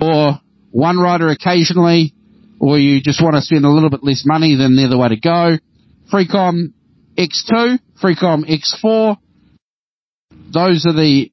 or 0.00 0.40
one 0.70 0.98
rider 0.98 1.28
occasionally, 1.28 2.14
or 2.60 2.78
you 2.78 3.00
just 3.00 3.22
want 3.22 3.34
to 3.36 3.42
spend 3.42 3.64
a 3.64 3.70
little 3.70 3.90
bit 3.90 4.02
less 4.02 4.22
money, 4.24 4.56
then 4.56 4.76
they're 4.76 4.88
the 4.88 4.98
way 4.98 5.08
to 5.08 5.16
go. 5.16 5.58
Freecom 6.12 6.72
X2, 7.18 7.78
Freecom 8.00 8.44
X4. 8.44 9.16
Those 10.52 10.86
are 10.86 10.92
the, 10.92 11.30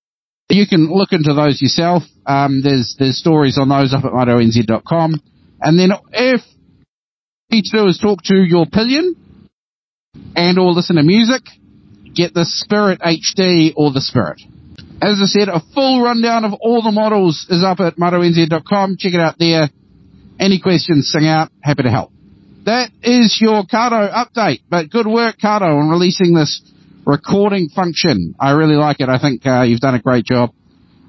you 0.50 0.68
can 0.68 0.91
look 0.91 1.12
into 1.12 1.34
those 1.34 1.62
yourself. 1.62 2.03
Um, 2.25 2.62
there's, 2.63 2.96
there's 2.98 3.18
stories 3.18 3.58
on 3.58 3.70
those 3.70 3.94
up 3.94 4.06
at 4.06 4.12
motonz.com. 4.12 5.22
And 5.62 5.80
then 5.80 5.91
if 6.12 6.41
you 7.50 7.58
need 7.58 7.65
to 7.65 7.77
do 7.77 7.88
is 7.88 8.00
talk 8.00 8.24
to 8.24 8.36
your 8.36 8.65
pillion 8.65 9.15
and 10.36 10.60
or 10.60 10.72
listen 10.72 10.96
to 10.96 11.03
music, 11.03 11.44
get 12.13 12.34
the 12.34 12.46
Spirit 12.46 13.00
HD 13.00 13.74
or 13.75 13.91
the 13.91 14.01
Spirit. 14.01 14.41
As 15.01 15.18
I 15.22 15.25
said, 15.25 15.50
a 15.50 15.62
full 15.74 16.03
rundown 16.03 16.46
of 16.46 16.53
all 16.53 16.82
the 16.82 16.91
models 16.91 17.48
is 17.50 17.63
up 17.63 17.80
at 17.80 17.96
motonz.com. 17.98 18.98
Check 18.98 19.13
it 19.13 19.20
out 19.20 19.39
there. 19.39 19.70
Any 20.39 20.60
questions, 20.60 21.12
sing 21.12 21.27
out. 21.27 21.51
Happy 21.62 21.84
to 21.84 21.89
help. 21.89 22.12
That 22.65 22.91
is 23.01 23.39
your 23.41 23.63
Cardo 23.63 24.12
update. 24.12 24.62
But 24.70 24.89
good 24.89 25.08
work, 25.08 25.38
Cardo, 25.39 25.80
on 25.80 25.89
releasing 25.89 26.34
this 26.34 26.62
recording 27.06 27.70
function. 27.70 28.36
I 28.39 28.51
really 28.51 28.75
like 28.75 29.00
it. 29.00 29.10
I 29.10 29.20
think 29.20 29.46
uh, 29.46 29.63
you've 29.63 29.80
done 29.80 29.96
a 29.96 30.01
great 30.01 30.25
job. 30.25 30.51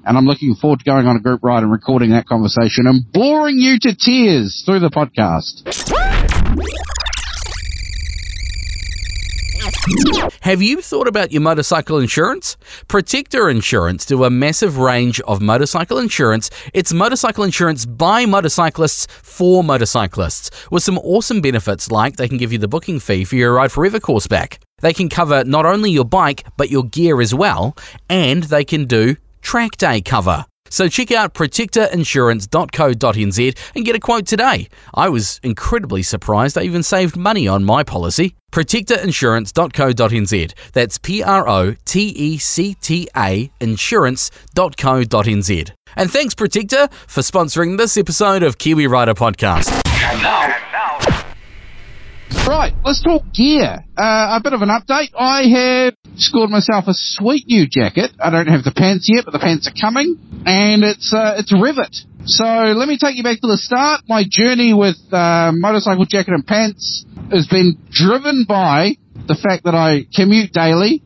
And 0.05 0.17
I'm 0.17 0.25
looking 0.25 0.55
forward 0.55 0.79
to 0.79 0.85
going 0.85 1.07
on 1.07 1.15
a 1.15 1.21
group 1.21 1.41
ride 1.43 1.63
and 1.63 1.71
recording 1.71 2.09
that 2.09 2.25
conversation 2.25 2.87
and 2.87 3.09
boring 3.11 3.57
you 3.57 3.77
to 3.79 3.95
tears 3.95 4.63
through 4.65 4.79
the 4.79 4.89
podcast. 4.89 5.63
Have 10.41 10.61
you 10.61 10.81
thought 10.81 11.07
about 11.09 11.33
your 11.33 11.41
motorcycle 11.41 11.97
insurance? 11.99 12.55
Protecta 12.87 13.51
Insurance 13.51 14.05
do 14.05 14.23
a 14.23 14.29
massive 14.29 14.77
range 14.77 15.19
of 15.21 15.41
motorcycle 15.41 15.97
insurance. 15.97 16.49
It's 16.73 16.93
motorcycle 16.93 17.43
insurance 17.43 17.85
by 17.85 18.25
motorcyclists 18.25 19.07
for 19.21 19.61
motorcyclists 19.61 20.51
with 20.71 20.83
some 20.83 20.97
awesome 20.99 21.41
benefits 21.41 21.91
like 21.91 22.15
they 22.15 22.29
can 22.29 22.37
give 22.37 22.53
you 22.53 22.59
the 22.59 22.67
booking 22.67 23.01
fee 23.01 23.25
for 23.25 23.35
your 23.35 23.53
Ride 23.53 23.73
Forever 23.73 23.99
course 23.99 24.27
back. 24.27 24.61
They 24.79 24.93
can 24.93 25.09
cover 25.09 25.43
not 25.43 25.65
only 25.65 25.91
your 25.91 26.05
bike 26.05 26.45
but 26.55 26.69
your 26.69 26.85
gear 26.85 27.19
as 27.19 27.33
well 27.35 27.75
and 28.09 28.43
they 28.43 28.63
can 28.63 28.85
do 28.85 29.17
track 29.41 29.75
day 29.77 29.99
cover. 30.01 30.45
So 30.73 30.87
check 30.87 31.11
out 31.11 31.35
protectainsurance.co.nz 31.35 33.57
and 33.75 33.85
get 33.85 33.95
a 33.95 33.99
quote 33.99 34.25
today. 34.25 34.69
I 34.95 35.07
was 35.07 35.39
incredibly 35.43 36.01
surprised 36.01 36.57
I 36.57 36.63
even 36.63 36.81
saved 36.81 37.15
money 37.15 37.47
on 37.47 37.63
my 37.63 37.83
policy. 37.83 38.35
Protectainsurance.co.nz. 38.51 40.53
That's 40.71 40.97
P 40.97 41.21
R 41.21 41.47
O 41.47 41.75
T 41.85 42.07
E 42.07 42.39
C 42.39 42.73
T 42.81 43.07
A 43.15 43.51
insurance.co.nz. 43.59 45.71
And 45.95 46.11
thanks, 46.11 46.33
Protecta, 46.33 46.91
for 46.91 47.21
sponsoring 47.21 47.77
this 47.77 47.95
episode 47.95 48.41
of 48.41 48.57
Kiwi 48.57 48.87
Rider 48.87 49.13
Podcast. 49.13 49.69
Right, 52.47 52.73
let's 52.83 53.01
talk 53.01 53.23
gear. 53.33 53.85
Uh, 53.97 54.37
a 54.37 54.41
bit 54.43 54.53
of 54.53 54.61
an 54.61 54.69
update. 54.69 55.11
I 55.17 55.43
have 55.43 55.93
scored 56.17 56.49
myself 56.49 56.85
a 56.87 56.93
sweet 56.93 57.45
new 57.47 57.67
jacket. 57.67 58.11
I 58.19 58.29
don't 58.29 58.47
have 58.47 58.63
the 58.63 58.73
pants 58.75 59.09
yet, 59.13 59.25
but 59.25 59.31
the 59.31 59.39
pants 59.39 59.67
are 59.67 59.79
coming, 59.79 60.17
and 60.45 60.83
it's 60.83 61.13
uh, 61.13 61.35
it's 61.37 61.53
Rev'it. 61.53 62.05
So 62.25 62.43
let 62.43 62.87
me 62.87 62.97
take 62.97 63.15
you 63.15 63.23
back 63.23 63.39
to 63.41 63.47
the 63.47 63.57
start. 63.57 64.01
My 64.07 64.23
journey 64.27 64.73
with 64.73 64.97
uh, 65.11 65.51
motorcycle 65.53 66.05
jacket 66.05 66.33
and 66.33 66.45
pants 66.45 67.05
has 67.31 67.47
been 67.47 67.77
driven 67.89 68.45
by 68.47 68.97
the 69.27 69.35
fact 69.35 69.63
that 69.63 69.75
I 69.75 70.05
commute 70.13 70.51
daily. 70.51 71.01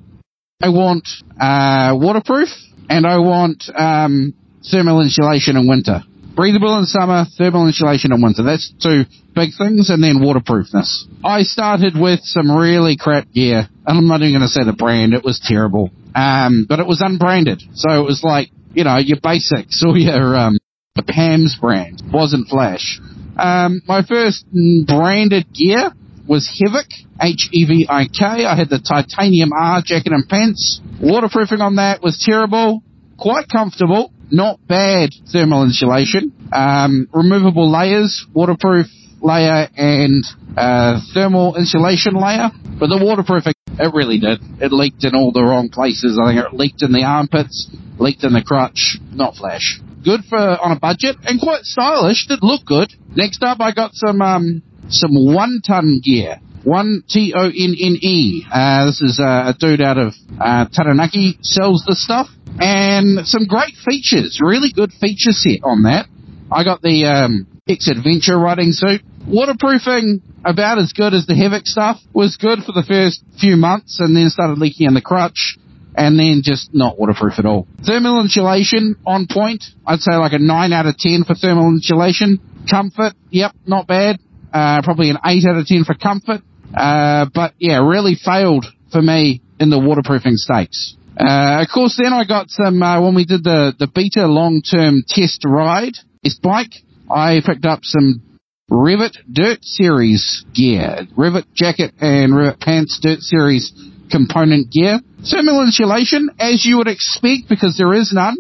I 0.62 0.69
want 0.69 1.07
uh, 1.39 1.93
waterproof, 1.96 2.50
and 2.89 3.05
I 3.05 3.19
want 3.19 3.63
um, 3.75 4.34
thermal 4.72 5.01
insulation 5.01 5.55
in 5.55 5.67
winter. 5.67 6.01
Breathable 6.38 6.77
in 6.77 6.86
summer, 6.86 7.25
thermal 7.36 7.65
insulation 7.65 8.13
in 8.13 8.22
winter. 8.22 8.44
That's 8.44 8.72
two 8.79 9.06
big 9.34 9.50
things, 9.58 9.89
and 9.89 10.03
then 10.03 10.22
waterproofness. 10.22 11.08
I 11.25 11.41
started 11.41 12.00
with 12.00 12.20
some 12.25 12.56
really 12.56 12.96
crap 12.96 13.32
gear, 13.32 13.67
and 13.88 13.98
I'm 13.98 14.08
not 14.08 14.22
even 14.22 14.34
going 14.34 14.41
to 14.44 14.48
say 14.48 14.63
the 14.63 14.72
brand. 14.72 15.15
It 15.15 15.24
was 15.24 15.41
terrible, 15.44 15.89
um, 16.13 16.67
but 16.70 16.77
it 16.79 16.86
was 16.86 17.01
unbranded, 17.01 17.63
so 17.74 17.89
it 17.89 18.06
was 18.06 18.24
like 18.24 18.50
you 18.75 18.84
know 18.84 18.98
your 18.98 19.17
basics 19.20 19.84
or 19.84 19.98
your 19.98 20.36
um, 20.36 20.60
the 20.94 21.01
PAMS 21.01 21.58
brand 21.60 22.03
wasn't 22.13 22.48
Flash. 22.50 23.00
Um, 23.36 23.82
my 23.88 24.03
first 24.03 24.46
branded 24.86 25.51
gear 25.51 25.91
was 26.27 26.46
Hevik, 26.46 26.94
H-E-V-I-K. 27.20 28.46
I 28.46 28.56
had 28.56 28.70
the 28.70 28.77
titanium 28.77 29.50
R 29.58 29.82
jacket 29.84 30.13
and 30.13 30.29
pants. 30.29 30.82
Waterproofing 31.01 31.62
on 31.62 31.77
that 31.77 32.03
was 32.03 32.22
terrible, 32.24 32.84
quite 33.17 33.50
comfortable, 33.50 34.12
not 34.31 34.60
bad 34.67 35.10
thermal 35.31 35.63
insulation. 35.63 36.34
Um, 36.51 37.10
removable 37.13 37.72
layers, 37.72 38.25
waterproof 38.34 38.88
layer 39.22 39.67
and 39.75 40.24
uh, 40.55 41.00
thermal 41.13 41.55
insulation 41.55 42.13
layer. 42.15 42.50
But 42.79 42.89
the 42.89 43.00
waterproofing, 43.03 43.53
it 43.79 43.93
really 43.93 44.19
did. 44.19 44.39
It 44.62 44.72
leaked 44.72 45.03
in 45.03 45.15
all 45.15 45.31
the 45.31 45.43
wrong 45.43 45.69
places. 45.69 46.19
I 46.22 46.34
think 46.34 46.46
it 46.46 46.53
leaked 46.53 46.84
in 46.84 46.91
the 46.91 47.03
armpits, 47.03 47.69
leaked 47.98 48.24
in 48.24 48.34
the 48.34 48.43
crotch, 48.43 48.98
not 49.12 49.36
flash. 49.36 49.79
Good 50.03 50.22
for 50.29 50.38
on 50.38 50.72
a 50.72 50.79
budget 50.79 51.17
and 51.25 51.39
quite 51.39 51.63
stylish. 51.63 52.27
Did 52.27 52.39
look 52.41 52.65
good. 52.65 52.93
Next 53.15 53.43
up, 53.43 53.60
I 53.60 53.72
got 53.74 53.93
some 53.93 54.22
um, 54.22 54.62
some 54.89 55.12
one 55.34 55.62
ton 55.65 56.01
gear. 56.03 56.39
One 56.63 57.03
T 57.07 57.34
O 57.36 57.46
N 57.46 57.75
N 57.79 57.98
E. 58.01 58.46
Uh, 58.51 58.86
this 58.86 59.01
is 59.01 59.19
uh, 59.19 59.53
a 59.53 59.55
dude 59.57 59.81
out 59.81 59.98
of 59.98 60.13
uh, 60.39 60.65
Taranaki 60.72 61.38
sells 61.41 61.84
this 61.88 62.03
stuff 62.03 62.27
and 62.60 63.28
some 63.28 63.46
great 63.46 63.76
features. 63.86 64.40
Really 64.42 64.72
good 64.72 64.92
feature 64.94 65.32
set 65.32 65.60
on 65.64 65.84
that. 65.84 66.08
I 66.52 66.64
got 66.64 66.82
the 66.82 67.06
um, 67.06 67.48
X 67.68 67.88
Adventure 67.88 68.38
riding 68.38 68.72
suit. 68.72 69.02
Waterproofing 69.28 70.22
about 70.46 70.78
as 70.78 70.94
good 70.94 71.14
as 71.14 71.26
the 71.26 71.34
Hevik 71.34 71.66
stuff. 71.66 72.00
Was 72.14 72.38
good 72.38 72.60
for 72.60 72.72
the 72.72 72.84
first 72.88 73.24
few 73.40 73.58
months 73.58 74.00
and 74.00 74.16
then 74.16 74.30
started 74.30 74.58
leaking 74.58 74.88
in 74.88 74.94
the 74.94 75.02
crutch 75.02 75.58
and 75.96 76.18
then 76.18 76.42
just 76.44 76.70
not 76.74 76.98
waterproof 76.98 77.34
at 77.40 77.46
all. 77.46 77.68
Thermal 77.86 78.22
insulation 78.22 78.96
on 79.06 79.28
point. 79.30 79.64
I'd 79.86 80.00
say 80.00 80.16
like 80.16 80.34
a 80.34 80.40
9 80.40 80.74
out 80.74 80.86
of 80.86 80.98
10 80.98 81.24
for 81.26 81.36
thermal 81.36 81.70
insulation. 81.70 82.40
Comfort, 82.70 83.14
yep, 83.32 83.54
not 83.66 83.88
bad. 83.88 84.20
Uh, 84.54 84.82
probably 84.84 85.10
an 85.10 85.18
8 85.26 85.46
out 85.46 85.58
of 85.58 85.66
10 85.66 85.84
for 85.84 85.96
comfort. 85.96 86.42
Uh, 86.74 87.26
but 87.34 87.54
yeah, 87.58 87.86
really 87.86 88.16
failed 88.16 88.66
for 88.92 89.02
me 89.02 89.42
in 89.60 89.70
the 89.70 89.80
waterproofing 89.80 90.38
stakes. 90.38 90.96
Uh, 91.19 91.63
of 91.63 91.67
course, 91.74 92.00
then 92.01 92.13
I 92.13 92.25
got 92.25 92.50
some, 92.50 92.81
uh, 92.81 93.01
when 93.01 93.15
we 93.15 93.25
did 93.25 93.43
the, 93.43 93.74
the 93.79 93.88
beta 93.88 94.27
long-term 94.27 95.03
test 95.07 95.43
ride, 95.45 95.97
this 96.24 96.38
bike, 96.38 96.74
I 97.09 97.41
picked 97.43 97.65
up 97.65 97.79
some 97.83 98.21
Rev'it 98.69 99.17
Dirt 99.31 99.63
Series 99.63 100.45
gear. 100.53 101.07
Rev'it 101.17 101.45
jacket 101.53 101.93
and 102.00 102.33
Rev'it 102.33 102.59
pants 102.59 103.00
Dirt 103.01 103.19
Series 103.21 103.74
component 104.12 104.71
gear. 104.71 105.00
Thermal 105.29 105.63
insulation, 105.63 106.29
as 106.39 106.65
you 106.65 106.77
would 106.77 106.88
expect, 106.88 107.50
because 107.50 107.77
there 107.77 107.93
is 107.93 108.13
none. 108.13 108.36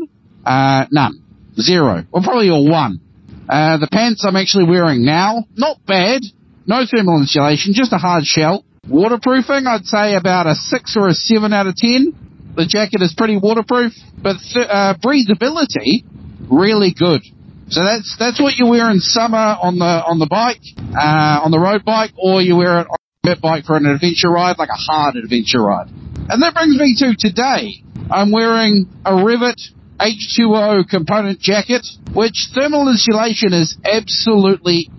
Uh, 0.45 0.85
none. 0.91 1.23
Zero. 1.59 2.03
Well, 2.11 2.23
probably 2.23 2.49
a 2.49 2.71
one. 2.71 2.99
Uh, 3.49 3.77
the 3.77 3.87
pants 3.91 4.23
I'm 4.27 4.35
actually 4.35 4.65
wearing 4.65 5.03
now, 5.03 5.45
not 5.55 5.77
bad. 5.85 6.21
No 6.67 6.83
thermal 6.85 7.21
insulation, 7.21 7.73
just 7.73 7.93
a 7.93 7.97
hard 7.97 8.25
shell. 8.25 8.65
Waterproofing, 8.87 9.65
I'd 9.65 9.85
say 9.85 10.15
about 10.15 10.47
a 10.47 10.55
six 10.55 10.95
or 10.97 11.07
a 11.07 11.13
seven 11.13 11.53
out 11.53 11.67
of 11.67 11.75
ten. 11.75 12.13
The 12.57 12.65
jacket 12.65 13.03
is 13.03 13.13
pretty 13.15 13.37
waterproof, 13.37 13.93
but 14.17 14.37
th- 14.51 14.65
uh, 14.67 14.95
breathability, 14.97 16.03
really 16.49 16.91
good. 16.91 17.21
So 17.69 17.83
that's 17.83 18.15
that's 18.17 18.41
what 18.41 18.55
you 18.57 18.65
wear 18.65 18.89
in 18.89 18.99
summer 18.99 19.37
on 19.61 19.77
the 19.77 19.85
on 19.85 20.17
the 20.17 20.25
bike, 20.25 20.65
uh, 20.75 21.45
on 21.45 21.51
the 21.51 21.59
road 21.59 21.85
bike, 21.85 22.13
or 22.17 22.41
you 22.41 22.55
wear 22.55 22.79
it 22.79 22.87
on 22.87 22.97
a 22.97 23.27
dirt 23.27 23.41
bike 23.41 23.65
for 23.65 23.77
an 23.77 23.85
adventure 23.85 24.31
ride, 24.31 24.57
like 24.57 24.69
a 24.69 24.81
hard 24.89 25.17
adventure 25.17 25.61
ride. 25.61 25.89
And 26.29 26.41
that 26.41 26.55
brings 26.55 26.75
me 26.79 26.95
to 26.97 27.15
today. 27.15 27.83
I'm 28.09 28.31
wearing 28.31 28.89
a 29.05 29.11
Rev'it 29.11 29.61
H2O 29.99 30.89
component 30.89 31.39
jacket, 31.39 31.85
which 32.13 32.49
thermal 32.55 32.89
insulation 32.89 33.53
is 33.53 33.77
absolutely 33.85 34.89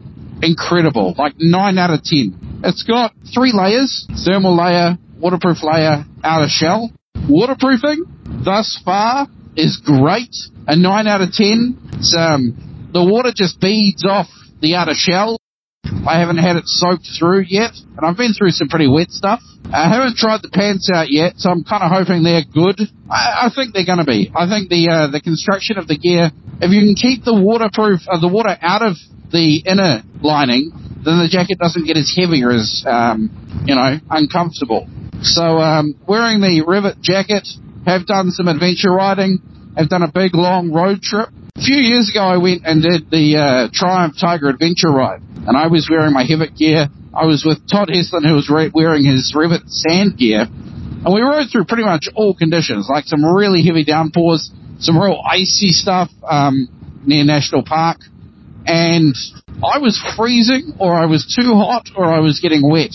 incredible, 0.42 1.14
like 1.18 1.34
9 1.38 1.78
out 1.78 1.90
of 1.90 2.04
10. 2.04 2.60
It's 2.62 2.84
got 2.84 3.14
three 3.34 3.52
layers, 3.52 4.06
thermal 4.24 4.56
layer, 4.56 4.96
waterproof 5.18 5.62
layer, 5.64 6.04
outer 6.22 6.48
shell. 6.48 6.92
Waterproofing, 7.28 8.04
thus 8.44 8.80
far, 8.84 9.28
is 9.54 9.76
great. 9.84 10.34
A 10.66 10.76
9 10.76 11.06
out 11.06 11.20
of 11.20 11.32
10. 11.32 11.78
It's, 11.94 12.16
um, 12.16 12.88
the 12.92 13.04
water 13.04 13.32
just 13.34 13.60
beads 13.60 14.04
off 14.04 14.26
the 14.60 14.76
outer 14.76 14.94
shell. 14.94 15.38
I 15.84 16.20
haven't 16.20 16.38
had 16.38 16.56
it 16.56 16.64
soaked 16.66 17.06
through 17.18 17.44
yet, 17.48 17.72
and 17.96 18.06
I've 18.06 18.16
been 18.16 18.32
through 18.32 18.50
some 18.50 18.68
pretty 18.68 18.88
wet 18.88 19.10
stuff. 19.10 19.40
I 19.72 19.92
haven't 19.92 20.16
tried 20.16 20.40
the 20.40 20.48
pants 20.48 20.90
out 20.92 21.10
yet, 21.10 21.34
so 21.36 21.50
I'm 21.50 21.64
kind 21.64 21.82
of 21.82 21.92
hoping 21.92 22.22
they're 22.22 22.44
good. 22.48 22.80
I, 23.10 23.48
I 23.48 23.50
think 23.54 23.74
they're 23.74 23.84
going 23.84 23.98
to 23.98 24.08
be. 24.08 24.32
I 24.34 24.48
think 24.48 24.70
the 24.70 24.88
uh, 24.88 25.10
the 25.12 25.20
construction 25.20 25.76
of 25.76 25.86
the 25.86 25.98
gear, 25.98 26.30
if 26.60 26.70
you 26.72 26.80
can 26.80 26.94
keep 26.94 27.24
the 27.24 27.34
waterproof, 27.34 28.00
uh, 28.08 28.18
the 28.20 28.28
water 28.28 28.56
out 28.60 28.80
of 28.80 28.96
the 29.30 29.62
inner 29.66 30.02
lining, 30.22 30.72
then 31.08 31.18
the 31.18 31.28
jacket 31.28 31.58
doesn't 31.58 31.86
get 31.86 31.96
as 31.96 32.12
heavy 32.14 32.42
or 32.42 32.50
as, 32.50 32.84
um, 32.86 33.30
you 33.66 33.74
know, 33.74 33.98
uncomfortable. 34.10 34.88
So, 35.22 35.58
um, 35.58 35.94
wearing 36.06 36.40
the 36.40 36.62
Rev'it 36.66 37.00
jacket, 37.00 37.48
have 37.86 38.06
done 38.06 38.30
some 38.30 38.48
adventure 38.48 38.90
riding, 38.90 39.38
have 39.76 39.88
done 39.88 40.02
a 40.02 40.12
big 40.12 40.34
long 40.34 40.72
road 40.72 41.02
trip. 41.02 41.30
A 41.56 41.60
few 41.60 41.76
years 41.76 42.10
ago, 42.10 42.20
I 42.20 42.36
went 42.36 42.62
and 42.64 42.82
did 42.82 43.10
the 43.10 43.36
uh, 43.36 43.68
Triumph 43.72 44.14
Tiger 44.20 44.48
Adventure 44.48 44.90
Ride, 44.90 45.20
and 45.46 45.56
I 45.56 45.66
was 45.66 45.88
wearing 45.90 46.12
my 46.12 46.24
Hevik 46.24 46.56
gear. 46.56 46.88
I 47.12 47.26
was 47.26 47.44
with 47.44 47.58
Todd 47.68 47.88
Heslin, 47.88 48.26
who 48.26 48.34
was 48.34 48.48
re- 48.48 48.70
wearing 48.72 49.04
his 49.04 49.34
Rev'it 49.34 49.68
sand 49.68 50.16
gear, 50.18 50.42
and 50.42 51.14
we 51.14 51.20
rode 51.20 51.50
through 51.50 51.64
pretty 51.64 51.84
much 51.84 52.08
all 52.14 52.34
conditions, 52.34 52.88
like 52.88 53.06
some 53.06 53.24
really 53.24 53.64
heavy 53.64 53.84
downpours, 53.84 54.50
some 54.78 54.96
real 54.98 55.20
icy 55.26 55.70
stuff 55.70 56.10
um, 56.28 56.68
near 57.04 57.24
National 57.24 57.64
Park, 57.64 57.98
and 58.66 59.16
I 59.64 59.78
was 59.78 59.98
freezing, 60.16 60.74
or 60.78 60.94
I 60.94 61.06
was 61.06 61.26
too 61.26 61.54
hot, 61.54 61.90
or 61.96 62.04
I 62.04 62.20
was 62.20 62.38
getting 62.40 62.62
wet. 62.62 62.94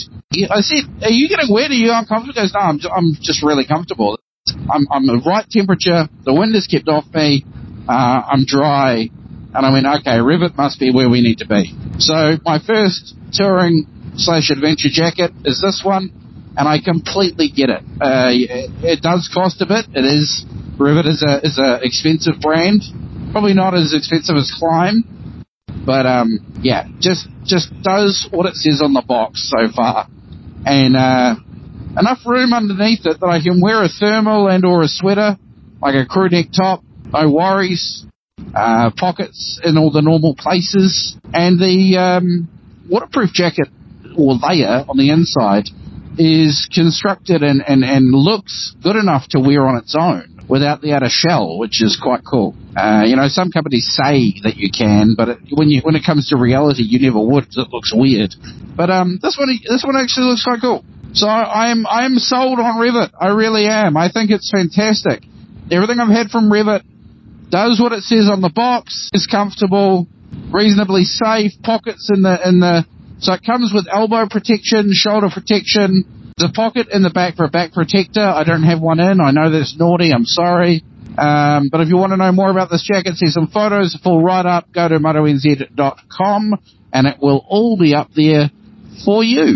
I 0.50 0.62
said, 0.62 0.86
"Are 1.04 1.12
you 1.12 1.28
getting 1.28 1.52
wet? 1.54 1.72
Are 1.72 1.74
you 1.74 1.92
uncomfortable?" 1.92 2.34
He 2.34 2.42
goes, 2.42 2.54
"No, 2.54 2.60
I'm, 2.62 2.80
I'm 2.96 3.16
just 3.20 3.44
really 3.44 3.66
comfortable. 3.66 4.18
I'm, 4.48 4.88
I'm 4.90 5.06
the 5.06 5.22
right 5.26 5.46
temperature. 5.50 6.08
The 6.24 6.34
wind 6.34 6.56
is 6.56 6.68
kept 6.68 6.88
off 6.88 7.06
me. 7.14 7.46
Uh, 7.88 8.22
I'm 8.32 8.46
dry." 8.46 9.10
And 9.54 9.66
I 9.66 9.72
went, 9.72 9.86
"Okay, 9.86 10.18
Rev'it 10.24 10.58
must 10.58 10.80
be 10.80 10.92
where 10.92 11.10
we 11.10 11.22
need 11.22 11.40
to 11.40 11.48
be." 11.48 11.76
So 12.00 12.38
my 12.46 12.60
first 12.60 13.14
touring 13.34 13.86
slash 14.16 14.50
adventure 14.50 14.90
jacket 14.90 15.32
is 15.44 15.62
this 15.62 15.82
one, 15.84 16.12
and 16.56 16.68
I 16.68 16.80
completely 16.80 17.50
get 17.50 17.70
it. 17.70 17.84
Uh, 18.00 18.32
it, 18.32 19.02
does 19.02 19.30
cost 19.34 19.62
a 19.62 19.66
bit. 19.66 19.86
It 19.94 20.06
is 20.06 20.46
Rev'it 20.78 21.08
is 21.08 21.24
a 21.28 21.46
is 21.46 21.60
a 21.60 21.80
expensive 21.84 22.40
brand, 22.40 22.84
probably 23.32 23.54
not 23.54 23.76
as 23.76 23.94
expensive 23.94 24.38
as 24.38 24.50
Klim, 24.58 25.04
but 25.86 26.06
um, 26.06 26.40
yeah, 26.62 26.88
just 27.00 27.28
just 27.44 27.70
does 27.82 28.28
what 28.32 28.46
it 28.46 28.56
says 28.56 28.82
on 28.82 28.94
the 28.94 29.02
box 29.02 29.50
so 29.50 29.72
far, 29.76 30.08
and 30.66 30.96
uh, 30.96 31.36
enough 31.98 32.20
room 32.26 32.54
underneath 32.54 33.06
it 33.06 33.20
that 33.20 33.28
I 33.28 33.42
can 33.42 33.62
wear 33.62 33.84
a 33.84 33.90
thermal 33.90 34.48
and 34.48 34.66
or 34.66 34.82
a 34.82 34.88
sweater, 34.88 35.38
like 35.82 35.96
a 35.96 36.06
crew 36.06 36.30
neck 36.30 36.48
top, 36.56 36.84
no 37.12 37.30
worries. 37.30 38.06
Uh, 38.56 38.92
pockets 38.98 39.60
in 39.64 39.78
all 39.78 39.92
the 39.92 40.02
normal 40.02 40.36
places, 40.36 41.16
and 41.34 41.60
the 41.60 41.98
um, 41.98 42.48
waterproof 42.90 43.32
jacket 43.32 43.68
or 44.18 44.36
layer 44.36 44.86
on 44.88 44.98
the 44.98 45.10
inside 45.10 45.66
is 46.18 46.70
constructed 46.74 47.42
and, 47.42 47.64
and, 47.68 47.84
and 47.84 48.12
looks 48.12 48.76
good 48.84 48.96
enough 48.96 49.28
to 49.30 49.40
wear 49.40 49.66
on 49.66 49.78
its 49.78 49.96
own 49.98 50.33
without 50.54 50.82
the 50.82 50.94
outer 50.94 51.10
shell, 51.10 51.58
which 51.58 51.82
is 51.82 52.00
quite 52.00 52.22
cool. 52.24 52.54
Uh, 52.78 53.02
you 53.08 53.16
know, 53.16 53.28
some 53.28 53.50
companies 53.50 53.90
say 53.90 54.38
that 54.44 54.54
you 54.56 54.70
can, 54.70 55.16
but 55.18 55.30
it, 55.30 55.38
when 55.50 55.68
you 55.68 55.82
when 55.82 55.96
it 55.96 56.06
comes 56.06 56.30
to 56.30 56.38
reality, 56.38 56.84
you 56.84 57.00
never 57.00 57.20
would. 57.20 57.46
It 57.58 57.70
looks 57.72 57.92
weird. 57.92 58.36
But 58.78 58.92
um, 58.92 59.18
this 59.20 59.36
one 59.36 59.50
this 59.68 59.84
one 59.84 59.96
actually 59.98 60.28
looks 60.28 60.44
quite 60.44 60.62
cool. 60.62 60.86
So 61.14 61.26
I 61.26 61.72
am 61.72 61.88
I 61.88 62.06
am 62.06 62.20
sold 62.20 62.60
on 62.60 62.78
Rev'it. 62.78 63.10
I 63.20 63.30
really 63.30 63.66
am. 63.66 63.98
I 63.98 64.12
think 64.12 64.30
it's 64.30 64.52
fantastic. 64.52 65.24
Everything 65.72 66.00
I've 66.00 66.14
had 66.14 66.30
from 66.30 66.52
Rev'it 66.52 66.84
does 67.50 67.82
what 67.82 67.92
it 67.92 68.04
says 68.04 68.30
on 68.30 68.42
the 68.42 68.54
box. 68.54 69.10
Is 69.12 69.26
comfortable, 69.26 70.06
reasonably 70.54 71.06
safe. 71.06 71.54
Pockets 71.64 72.12
in 72.14 72.22
the 72.22 72.38
in 72.48 72.60
the 72.60 72.86
so 73.18 73.34
it 73.34 73.42
comes 73.44 73.72
with 73.74 73.88
elbow 73.90 74.28
protection, 74.30 74.92
shoulder 74.94 75.30
protection, 75.34 76.06
the 76.38 76.52
pocket 76.54 76.88
in 76.92 77.04
the 77.04 77.10
back 77.10 77.36
for 77.36 77.46
a 77.46 77.50
back 77.50 77.74
protector. 77.74 78.22
I 78.22 78.44
don't 78.44 78.64
have 78.64 78.82
one 78.82 79.00
in. 79.00 79.22
I 79.22 79.32
know 79.32 79.52
that's 79.52 79.78
naughty. 79.78 80.12
I'm 80.12 80.26
sorry. 80.26 80.84
Um, 81.18 81.70
but 81.72 81.82
if 81.82 81.90
you 81.90 81.98
want 81.98 82.12
to 82.12 82.18
know 82.18 82.32
more 82.32 82.50
about 82.50 82.72
this 82.72 82.84
jacket, 82.84 83.16
see 83.16 83.28
some 83.28 83.48
photos, 83.48 83.96
full 84.04 84.22
write 84.22 84.48
up, 84.48 84.72
go 84.74 84.88
to 84.88 84.98
motonz.com 84.98 86.54
and 86.92 87.08
it 87.08 87.18
will 87.22 87.46
all 87.48 87.78
be 87.78 87.94
up 87.94 88.10
there 88.16 88.50
for 89.06 89.24
you. 89.24 89.56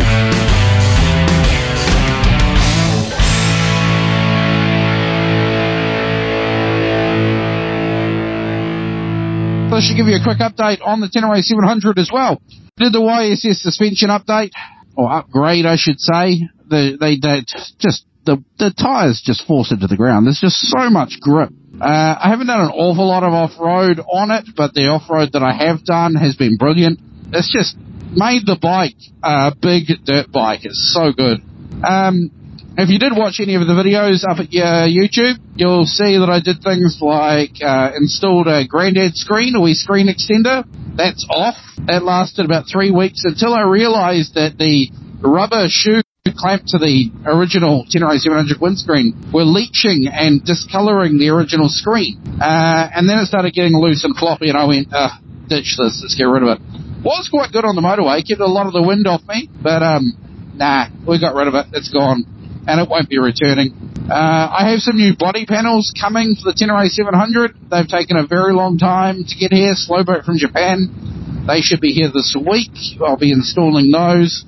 So 9.70 9.76
I 9.76 9.82
should 9.82 9.98
give 9.98 10.08
you 10.08 10.16
a 10.16 10.24
quick 10.24 10.40
update 10.40 10.80
on 10.86 11.02
the 11.02 11.08
Tenere 11.08 11.42
700 11.42 11.98
as 12.00 12.10
well. 12.12 12.42
Did 12.78 12.94
the 12.94 13.00
YSS 13.00 13.58
suspension 13.62 14.10
update, 14.10 14.52
or 14.98 15.12
upgrade 15.12 15.66
I 15.66 15.78
should 15.78 16.00
say. 16.00 16.42
The, 16.68 16.98
they, 17.00 17.16
they 17.16 17.46
just, 17.80 18.06
the, 18.26 18.44
the 18.60 18.74
tires 18.78 19.22
just 19.24 19.48
force 19.48 19.72
into 19.72 19.88
the 19.88 19.96
ground. 19.96 20.26
There's 20.26 20.42
just 20.42 20.58
so 20.58 20.90
much 20.90 21.20
grip. 21.22 21.52
Uh, 21.80 22.16
I 22.20 22.30
haven't 22.30 22.48
done 22.48 22.62
an 22.62 22.72
awful 22.72 23.08
lot 23.08 23.24
of 23.24 23.32
off-road 23.32 24.00
on 24.00 24.32
it, 24.32 24.46
but 24.58 24.74
the 24.74 24.88
off-road 24.88 25.30
that 25.34 25.44
I 25.44 25.54
have 25.54 25.86
done 25.86 26.16
has 26.16 26.36
been 26.36 26.58
brilliant. 26.58 27.00
It's 27.32 27.54
just 27.54 27.78
made 28.12 28.46
the 28.46 28.58
bike 28.60 28.98
a 29.24 29.54
big 29.56 30.04
dirt 30.04 30.32
bike. 30.32 30.62
It's 30.64 30.92
so 30.92 31.14
good. 31.14 31.40
Um, 31.84 32.32
if 32.78 32.90
you 32.90 33.00
did 33.00 33.14
watch 33.16 33.40
any 33.42 33.56
of 33.56 33.66
the 33.66 33.74
videos 33.74 34.22
up 34.24 34.38
at 34.38 34.54
uh, 34.54 34.86
YouTube, 34.86 35.42
you'll 35.56 35.86
see 35.86 36.18
that 36.18 36.30
I 36.30 36.40
did 36.40 36.62
things 36.62 37.00
like 37.02 37.58
uh, 37.62 37.92
installed 37.98 38.48
a 38.48 38.68
granddad 38.68 39.16
screen, 39.16 39.56
a 39.56 39.62
wee 39.62 39.74
screen 39.74 40.08
extender. 40.08 40.64
That's 40.96 41.26
off. 41.30 41.58
That 41.88 42.04
lasted 42.04 42.46
about 42.46 42.66
three 42.72 42.92
weeks 42.92 43.24
until 43.26 43.54
I 43.54 43.64
realized 43.64 44.36
that 44.36 44.58
the 44.58 44.90
rubber 45.22 45.66
shoe 45.70 46.02
clamped 46.38 46.70
to 46.70 46.78
the 46.78 47.10
original 47.26 47.86
Tenere 47.90 48.20
700 48.20 48.62
windscreen 48.62 49.32
were 49.34 49.44
leaching 49.44 50.06
and 50.12 50.44
discoloring 50.46 51.18
the 51.18 51.30
original 51.30 51.70
screen. 51.70 52.22
Uh, 52.40 52.90
and 52.94 53.10
then 53.10 53.18
it 53.18 53.26
started 53.26 53.54
getting 53.54 53.74
loose 53.74 54.04
and 54.04 54.16
floppy, 54.16 54.50
and 54.50 54.58
I 54.58 54.66
went, 54.66 54.94
uh, 54.94 55.18
ditch 55.48 55.76
this, 55.78 56.00
let's 56.04 56.16
get 56.16 56.26
rid 56.26 56.44
of 56.44 56.50
it. 56.58 56.60
Was 57.04 57.30
quite 57.30 57.52
good 57.52 57.66
on 57.66 57.76
the 57.76 57.82
motorway, 57.82 58.22
kept 58.28 58.42
a 58.42 58.46
lot 58.46 58.68
of 58.68 58.74
the 58.74 58.84
wind 58.84 59.08
off 59.08 59.22
me, 59.28 59.50
but 59.62 59.82
um, 59.82 60.14
nah, 60.54 60.90
we 61.08 61.20
got 61.20 61.34
rid 61.34 61.48
of 61.48 61.56
it. 61.56 61.68
It's 61.74 61.90
gone, 61.90 62.26
and 62.68 62.82
it 62.82 62.90
won't 62.90 63.10
be 63.10 63.18
returning. 63.18 63.74
Uh, 64.12 64.52
I 64.52 64.70
have 64.70 64.80
some 64.80 64.98
new 64.98 65.16
body 65.16 65.46
panels 65.46 65.94
coming 66.00 66.36
for 66.36 66.52
the 66.52 66.56
Tenere 66.56 66.88
700. 66.90 67.56
They've 67.72 67.88
taken 67.88 68.18
a 68.18 68.28
very 68.28 68.54
long 68.54 68.78
time 68.78 69.24
to 69.24 69.36
get 69.36 69.52
here, 69.52 69.74
slow 69.76 70.04
boat 70.04 70.26
from 70.26 70.38
Japan. 70.38 71.46
They 71.48 71.62
should 71.62 71.80
be 71.80 71.94
here 71.94 72.12
this 72.14 72.36
week. 72.36 72.72
I'll 73.02 73.18
be 73.18 73.32
installing 73.32 73.92
those 73.92 74.44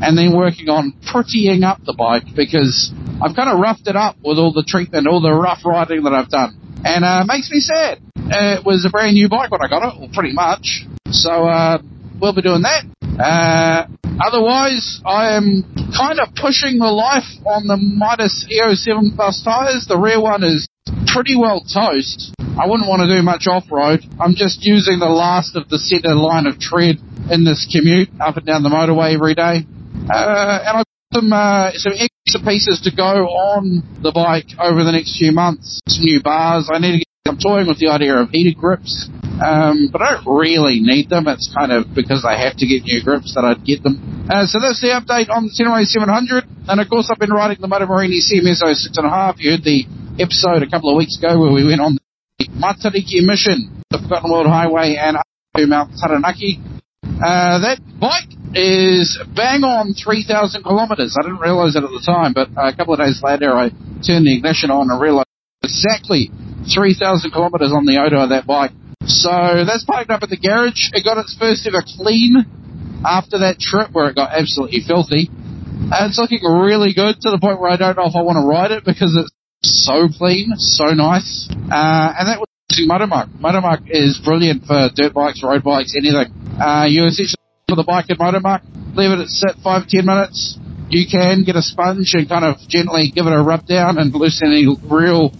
and 0.00 0.18
then 0.18 0.36
working 0.36 0.68
on 0.68 0.94
prettying 1.06 1.64
up 1.64 1.80
the 1.84 1.94
bike 1.94 2.24
because 2.34 2.92
I've 3.22 3.34
kind 3.34 3.50
of 3.50 3.58
roughed 3.58 3.86
it 3.86 3.96
up 3.96 4.16
with 4.22 4.38
all 4.38 4.52
the 4.52 4.64
treatment, 4.66 5.06
all 5.06 5.20
the 5.20 5.32
rough 5.32 5.64
riding 5.64 6.02
that 6.04 6.12
I've 6.12 6.30
done. 6.30 6.58
And 6.84 7.04
uh, 7.04 7.24
makes 7.26 7.50
me 7.50 7.60
sad. 7.60 7.98
Uh, 8.16 8.58
it 8.58 8.64
was 8.64 8.84
a 8.84 8.90
brand 8.90 9.14
new 9.14 9.28
bike 9.28 9.50
when 9.50 9.62
I 9.62 9.68
got 9.68 9.82
it, 9.82 10.00
well, 10.00 10.10
pretty 10.12 10.32
much. 10.32 10.86
So 11.10 11.46
uh, 11.46 11.78
we'll 12.20 12.34
be 12.34 12.42
doing 12.42 12.62
that. 12.62 12.84
Uh, 13.18 13.86
otherwise, 14.20 15.00
I 15.06 15.36
am 15.36 15.62
kind 15.96 16.18
of 16.18 16.34
pushing 16.34 16.78
the 16.78 16.90
life 16.90 17.28
on 17.46 17.66
the 17.66 17.78
Mitas 17.78 18.50
E-07 18.50 19.14
Plus 19.14 19.42
tyres. 19.42 19.86
The 19.88 19.98
rear 19.98 20.20
one 20.20 20.42
is 20.42 20.66
pretty 21.06 21.36
well 21.36 21.62
toast. 21.62 22.34
I 22.40 22.66
wouldn't 22.66 22.88
want 22.88 23.02
to 23.02 23.10
do 23.10 23.22
much 23.22 23.46
off-road. 23.46 24.02
I'm 24.20 24.34
just 24.34 24.64
using 24.64 24.98
the 24.98 25.10
last 25.10 25.56
of 25.56 25.68
the 25.68 25.78
centre 25.78 26.14
line 26.14 26.46
of 26.46 26.58
tread 26.58 26.98
in 27.30 27.44
this 27.44 27.66
commute 27.70 28.08
up 28.20 28.36
and 28.36 28.46
down 28.46 28.62
the 28.62 28.68
motorway 28.68 29.14
every 29.14 29.34
day. 29.34 29.66
Uh, 30.10 30.58
and 30.62 30.74
I've 30.78 30.86
got 30.86 31.14
some, 31.14 31.32
uh, 31.32 31.70
some 31.74 31.92
extra 31.94 32.40
pieces 32.42 32.80
to 32.82 32.94
go 32.94 33.26
on 33.26 33.82
the 34.02 34.12
bike 34.12 34.58
over 34.58 34.84
the 34.84 34.92
next 34.92 35.18
few 35.18 35.32
months. 35.32 35.80
Some 35.88 36.04
new 36.04 36.22
bars. 36.22 36.68
I 36.72 36.78
need 36.78 36.92
to 36.92 36.98
get, 36.98 37.08
I'm 37.26 37.38
toying 37.38 37.66
with 37.66 37.78
the 37.78 37.88
idea 37.88 38.16
of 38.16 38.30
heated 38.30 38.56
grips. 38.56 39.08
Um, 39.42 39.88
but 39.90 40.02
I 40.02 40.14
don't 40.14 40.26
really 40.26 40.78
need 40.80 41.10
them. 41.10 41.26
It's 41.26 41.52
kind 41.52 41.72
of 41.72 41.94
because 41.94 42.24
I 42.24 42.38
have 42.38 42.56
to 42.58 42.66
get 42.66 42.84
new 42.84 43.02
grips 43.02 43.34
that 43.34 43.44
I'd 43.44 43.64
get 43.64 43.82
them. 43.82 44.26
Uh, 44.30 44.46
so 44.46 44.60
that's 44.60 44.80
the 44.80 44.94
update 44.94 45.28
on 45.28 45.50
the 45.50 45.52
Tenere 45.52 45.84
700. 45.84 46.44
And 46.68 46.80
of 46.80 46.88
course, 46.88 47.10
I've 47.10 47.18
been 47.18 47.34
riding 47.34 47.58
the 47.60 47.68
Motomorini 47.68 48.22
CMS 48.22 48.62
06.5. 48.62 49.34
You 49.38 49.50
heard 49.52 49.64
the 49.64 49.84
episode 50.18 50.62
a 50.62 50.70
couple 50.70 50.90
of 50.90 50.96
weeks 50.96 51.18
ago 51.18 51.38
where 51.38 51.52
we 51.52 51.66
went 51.66 51.80
on 51.80 51.98
the 52.38 52.46
Matariki 52.54 53.26
mission, 53.26 53.82
the 53.90 53.98
Forgotten 53.98 54.30
World 54.30 54.46
Highway, 54.46 54.96
and 54.96 55.16
up 55.16 55.26
to 55.56 55.66
Mount 55.66 55.92
Taranaki. 55.98 56.62
Uh, 57.04 57.58
that 57.58 57.78
bike 58.00 58.30
is 58.54 59.18
bang 59.34 59.64
on 59.64 59.94
3,000 59.94 60.62
kilometers. 60.62 61.16
I 61.18 61.22
didn't 61.22 61.40
realize 61.40 61.74
it 61.76 61.82
at 61.82 61.90
the 61.90 62.02
time, 62.04 62.32
but 62.32 62.48
a 62.56 62.74
couple 62.74 62.94
of 62.94 63.00
days 63.00 63.20
later 63.22 63.52
I 63.52 63.70
turned 64.06 64.26
the 64.26 64.36
ignition 64.36 64.70
on 64.70 64.90
and 64.90 65.00
realized 65.00 65.28
exactly 65.62 66.30
3,000 66.72 67.30
kilometers 67.30 67.72
on 67.74 67.84
the 67.84 67.98
odor 67.98 68.18
of 68.18 68.30
that 68.30 68.46
bike. 68.46 68.70
So 69.06 69.64
that's 69.64 69.84
parked 69.84 70.10
up 70.10 70.22
at 70.22 70.30
the 70.30 70.36
garage. 70.36 70.90
It 70.92 71.04
got 71.04 71.18
its 71.18 71.36
first 71.38 71.66
ever 71.66 71.82
clean 71.82 72.44
after 73.04 73.38
that 73.40 73.60
trip 73.60 73.92
where 73.92 74.08
it 74.08 74.16
got 74.16 74.32
absolutely 74.32 74.80
filthy. 74.80 75.28
And 75.28 76.08
it's 76.08 76.18
looking 76.18 76.40
really 76.42 76.94
good 76.94 77.20
to 77.20 77.30
the 77.30 77.38
point 77.38 77.60
where 77.60 77.70
I 77.70 77.76
don't 77.76 77.96
know 77.96 78.06
if 78.06 78.16
I 78.16 78.22
want 78.22 78.40
to 78.40 78.46
ride 78.46 78.70
it 78.70 78.84
because 78.84 79.14
it's 79.14 79.30
so 79.84 80.08
clean, 80.08 80.56
so 80.56 80.92
nice. 80.96 81.48
Uh, 81.50 82.14
and 82.16 82.28
that 82.28 82.40
was 82.40 82.48
using 82.70 82.88
Motomark. 82.88 83.28
Motomark 83.36 83.90
is 83.90 84.20
brilliant 84.24 84.64
for 84.64 84.88
dirt 84.94 85.12
bikes, 85.12 85.42
road 85.42 85.62
bikes, 85.62 85.94
anything. 85.96 86.32
Uh, 86.56 86.86
you 86.88 87.04
essentially 87.04 87.40
put 87.68 87.76
the 87.76 87.84
bike 87.84 88.08
at 88.08 88.18
Motomark, 88.18 88.62
leave 88.96 89.10
it 89.10 89.20
at 89.20 89.28
sit 89.28 89.56
five, 89.62 89.86
ten 89.88 90.06
minutes. 90.06 90.58
You 90.88 91.04
can 91.10 91.44
get 91.44 91.56
a 91.56 91.62
sponge 91.62 92.14
and 92.14 92.28
kind 92.28 92.44
of 92.44 92.56
gently 92.68 93.10
give 93.10 93.26
it 93.26 93.32
a 93.32 93.42
rub 93.42 93.66
down 93.66 93.98
and 93.98 94.14
loosen 94.14 94.48
any 94.48 94.68
real 94.88 95.32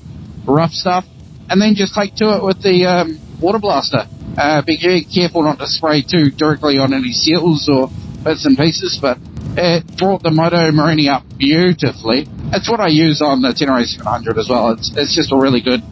rough 0.47 0.73
stuff. 0.73 1.05
And 1.49 1.61
then 1.61 1.75
just 1.77 1.95
take 1.95 2.17
to 2.17 2.37
it 2.37 2.43
with 2.43 2.63
the 2.63 2.87
um, 2.87 3.21
water 3.45 3.59
blaster. 3.59 4.09
Uh, 4.39 4.63
be 4.63 5.05
careful 5.05 5.43
not 5.43 5.59
to 5.59 5.67
spray 5.67 6.03
too 6.03 6.31
directly 6.31 6.79
on 6.79 6.95
any 6.95 7.13
seals 7.13 7.69
or 7.69 7.91
bits 8.25 8.47
and 8.47 8.57
pieces, 8.57 8.99
but 9.01 9.19
it 9.57 9.85
brought 9.99 10.23
the 10.23 10.31
Moto 10.31 10.57
Morini 10.73 11.13
up 11.13 11.23
beautifully. 11.37 12.27
It's 12.53 12.69
what 12.69 12.81
I 12.81 12.89
use 12.89 13.21
on 13.21 13.43
the 13.43 13.53
Tenere 13.53 13.85
700 13.85 14.39
as 14.39 14.49
well. 14.49 14.73
It's, 14.73 14.91
it's 14.97 15.15
just 15.15 15.31
a 15.31 15.37
really 15.37 15.61
good 15.61 15.83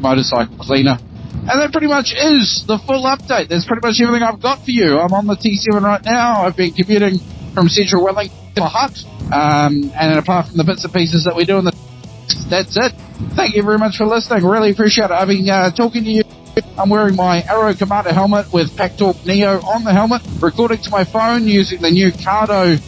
motorcycle 0.00 0.56
cleaner. 0.56 0.98
And 1.32 1.60
that 1.60 1.70
pretty 1.70 1.86
much 1.86 2.14
is 2.16 2.64
the 2.66 2.78
full 2.78 3.04
update. 3.04 3.48
That's 3.48 3.66
pretty 3.66 3.86
much 3.86 4.00
everything 4.00 4.22
I've 4.22 4.40
got 4.40 4.64
for 4.64 4.70
you. 4.70 4.98
I'm 4.98 5.12
on 5.12 5.26
the 5.26 5.36
T7 5.36 5.82
right 5.82 6.04
now. 6.04 6.42
I've 6.46 6.56
been 6.56 6.72
commuting 6.72 7.18
from 7.52 7.68
Central 7.68 8.04
Wellington 8.04 8.54
to 8.56 8.64
Hutt. 8.64 9.04
Um, 9.32 9.92
and 9.94 10.18
apart 10.18 10.48
from 10.48 10.56
the 10.56 10.64
bits 10.64 10.84
and 10.84 10.92
pieces 10.92 11.24
that 11.24 11.36
we 11.36 11.44
do 11.44 11.58
in 11.58 11.66
the, 11.66 11.76
that's 12.48 12.76
it. 12.76 12.92
Thank 13.36 13.54
you 13.54 13.62
very 13.62 13.78
much 13.78 13.98
for 13.98 14.06
listening. 14.06 14.44
Really 14.44 14.70
appreciate 14.70 15.06
it. 15.06 15.10
I've 15.10 15.28
been 15.28 15.48
uh, 15.48 15.70
talking 15.70 16.04
to 16.04 16.10
you. 16.10 16.31
I'm 16.78 16.90
wearing 16.90 17.16
my 17.16 17.44
Aero 17.48 17.74
Commander 17.74 18.12
helmet 18.12 18.52
with 18.52 18.76
Pack 18.76 18.96
Talk 18.96 19.24
Neo 19.24 19.60
on 19.62 19.84
the 19.84 19.92
helmet, 19.92 20.22
recording 20.40 20.78
to 20.78 20.90
my 20.90 21.04
phone 21.04 21.46
using 21.46 21.80
the 21.80 21.90
new 21.90 22.10
Cardo 22.10 22.80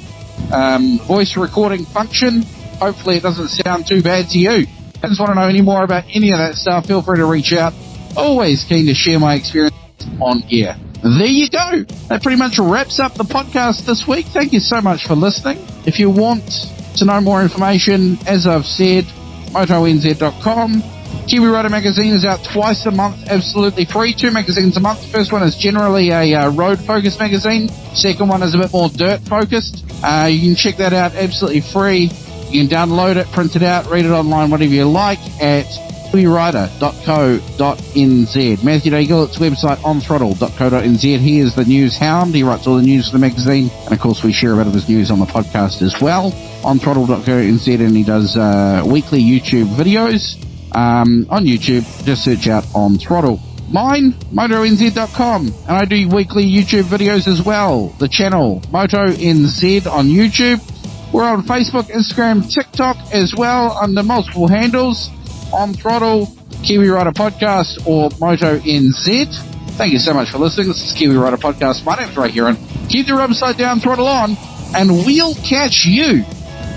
um, 0.52 0.98
voice 1.06 1.36
recording 1.36 1.84
function. 1.84 2.42
Hopefully 2.80 3.16
it 3.16 3.22
doesn't 3.22 3.48
sound 3.48 3.86
too 3.86 4.02
bad 4.02 4.28
to 4.30 4.38
you. 4.38 4.50
If 4.50 5.02
you 5.02 5.08
just 5.08 5.20
want 5.20 5.30
to 5.30 5.34
know 5.36 5.48
any 5.48 5.62
more 5.62 5.84
about 5.84 6.04
any 6.12 6.32
of 6.32 6.38
that 6.38 6.56
stuff, 6.56 6.86
feel 6.86 7.02
free 7.02 7.18
to 7.18 7.26
reach 7.26 7.52
out. 7.52 7.72
Always 8.16 8.64
keen 8.64 8.86
to 8.86 8.94
share 8.94 9.18
my 9.18 9.34
experience 9.34 9.74
on 10.20 10.40
gear. 10.40 10.76
There 11.02 11.26
you 11.26 11.48
go. 11.48 11.84
That 12.08 12.22
pretty 12.22 12.38
much 12.38 12.58
wraps 12.58 12.98
up 12.98 13.14
the 13.14 13.24
podcast 13.24 13.86
this 13.86 14.06
week. 14.06 14.26
Thank 14.26 14.52
you 14.52 14.60
so 14.60 14.80
much 14.80 15.06
for 15.06 15.14
listening. 15.14 15.58
If 15.86 15.98
you 15.98 16.10
want 16.10 16.68
to 16.96 17.04
know 17.04 17.20
more 17.20 17.42
information, 17.42 18.18
as 18.26 18.46
I've 18.46 18.66
said, 18.66 19.04
motonz.com. 19.52 20.93
Kiwi 21.26 21.48
Rider 21.48 21.70
magazine 21.70 22.12
is 22.12 22.26
out 22.26 22.44
twice 22.44 22.84
a 22.84 22.90
month, 22.90 23.28
absolutely 23.28 23.86
free. 23.86 24.12
Two 24.12 24.30
magazines 24.30 24.76
a 24.76 24.80
month. 24.80 25.00
The 25.00 25.08
first 25.08 25.32
one 25.32 25.42
is 25.42 25.56
generally 25.56 26.10
a 26.10 26.34
uh, 26.34 26.50
road 26.50 26.78
focused 26.78 27.18
magazine. 27.18 27.70
Second 27.94 28.28
one 28.28 28.42
is 28.42 28.54
a 28.54 28.58
bit 28.58 28.70
more 28.72 28.90
dirt 28.90 29.22
focused. 29.22 29.84
Uh, 30.02 30.28
you 30.30 30.40
can 30.40 30.54
check 30.54 30.76
that 30.76 30.92
out 30.92 31.14
absolutely 31.14 31.62
free. 31.62 32.10
You 32.50 32.60
can 32.60 32.68
download 32.68 33.16
it, 33.16 33.26
print 33.28 33.56
it 33.56 33.62
out, 33.62 33.86
read 33.86 34.04
it 34.04 34.10
online, 34.10 34.50
whatever 34.50 34.70
you 34.72 34.84
like 34.84 35.18
at 35.40 35.64
kiwirider.co.nz. 36.12 38.62
Matthew 38.62 38.92
Daigel's 38.92 39.38
website 39.38 39.78
onthrottle.co.nz. 39.78 41.00
He 41.00 41.38
is 41.38 41.54
the 41.54 41.64
news 41.64 41.96
hound. 41.96 42.34
He 42.34 42.42
writes 42.42 42.66
all 42.66 42.76
the 42.76 42.82
news 42.82 43.08
for 43.08 43.16
the 43.16 43.20
magazine. 43.20 43.70
And 43.84 43.94
of 43.94 43.98
course, 43.98 44.22
we 44.22 44.30
share 44.32 44.52
a 44.52 44.56
bit 44.56 44.66
of 44.66 44.74
his 44.74 44.90
news 44.90 45.10
on 45.10 45.20
the 45.20 45.26
podcast 45.26 45.80
as 45.80 45.98
well. 46.02 46.32
onthrottle.co.nz 46.62 47.80
and 47.80 47.96
he 47.96 48.04
does 48.04 48.36
uh, 48.36 48.84
weekly 48.86 49.22
YouTube 49.22 49.74
videos. 49.74 50.36
Um, 50.74 51.26
on 51.30 51.44
YouTube, 51.44 51.84
just 52.04 52.24
search 52.24 52.48
out 52.48 52.66
On 52.74 52.98
Throttle. 52.98 53.40
Mine, 53.70 54.12
MotoNZ.com, 54.32 55.46
and 55.46 55.70
I 55.70 55.84
do 55.84 56.08
weekly 56.08 56.44
YouTube 56.44 56.84
videos 56.84 57.26
as 57.26 57.42
well. 57.42 57.88
The 57.98 58.08
channel, 58.08 58.60
MotoNZ 58.72 59.90
on 59.90 60.08
YouTube. 60.08 60.60
We're 61.12 61.24
on 61.24 61.44
Facebook, 61.44 61.84
Instagram, 61.84 62.52
TikTok 62.52 62.96
as 63.12 63.34
well 63.34 63.76
under 63.78 64.02
multiple 64.02 64.48
handles. 64.48 65.10
On 65.52 65.72
Throttle, 65.72 66.36
Kiwi 66.64 66.88
Rider 66.88 67.12
Podcast, 67.12 67.86
or 67.86 68.10
Moto 68.18 68.58
NZ. 68.58 69.32
Thank 69.76 69.92
you 69.92 69.98
so 69.98 70.12
much 70.12 70.30
for 70.30 70.38
listening. 70.38 70.68
This 70.68 70.82
is 70.82 70.92
Kiwi 70.92 71.16
Rider 71.16 71.36
Podcast. 71.36 71.84
My 71.84 71.94
name's 71.94 72.16
Ray 72.16 72.30
Heron. 72.30 72.56
Keep 72.88 73.08
your 73.08 73.20
upside 73.20 73.56
down 73.56 73.80
throttle 73.80 74.08
on, 74.08 74.36
and 74.74 74.90
we'll 74.90 75.34
catch 75.36 75.84
you 75.84 76.24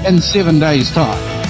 in 0.06 0.22
seven 0.22 0.60
days' 0.60 0.92
time. 0.92 1.47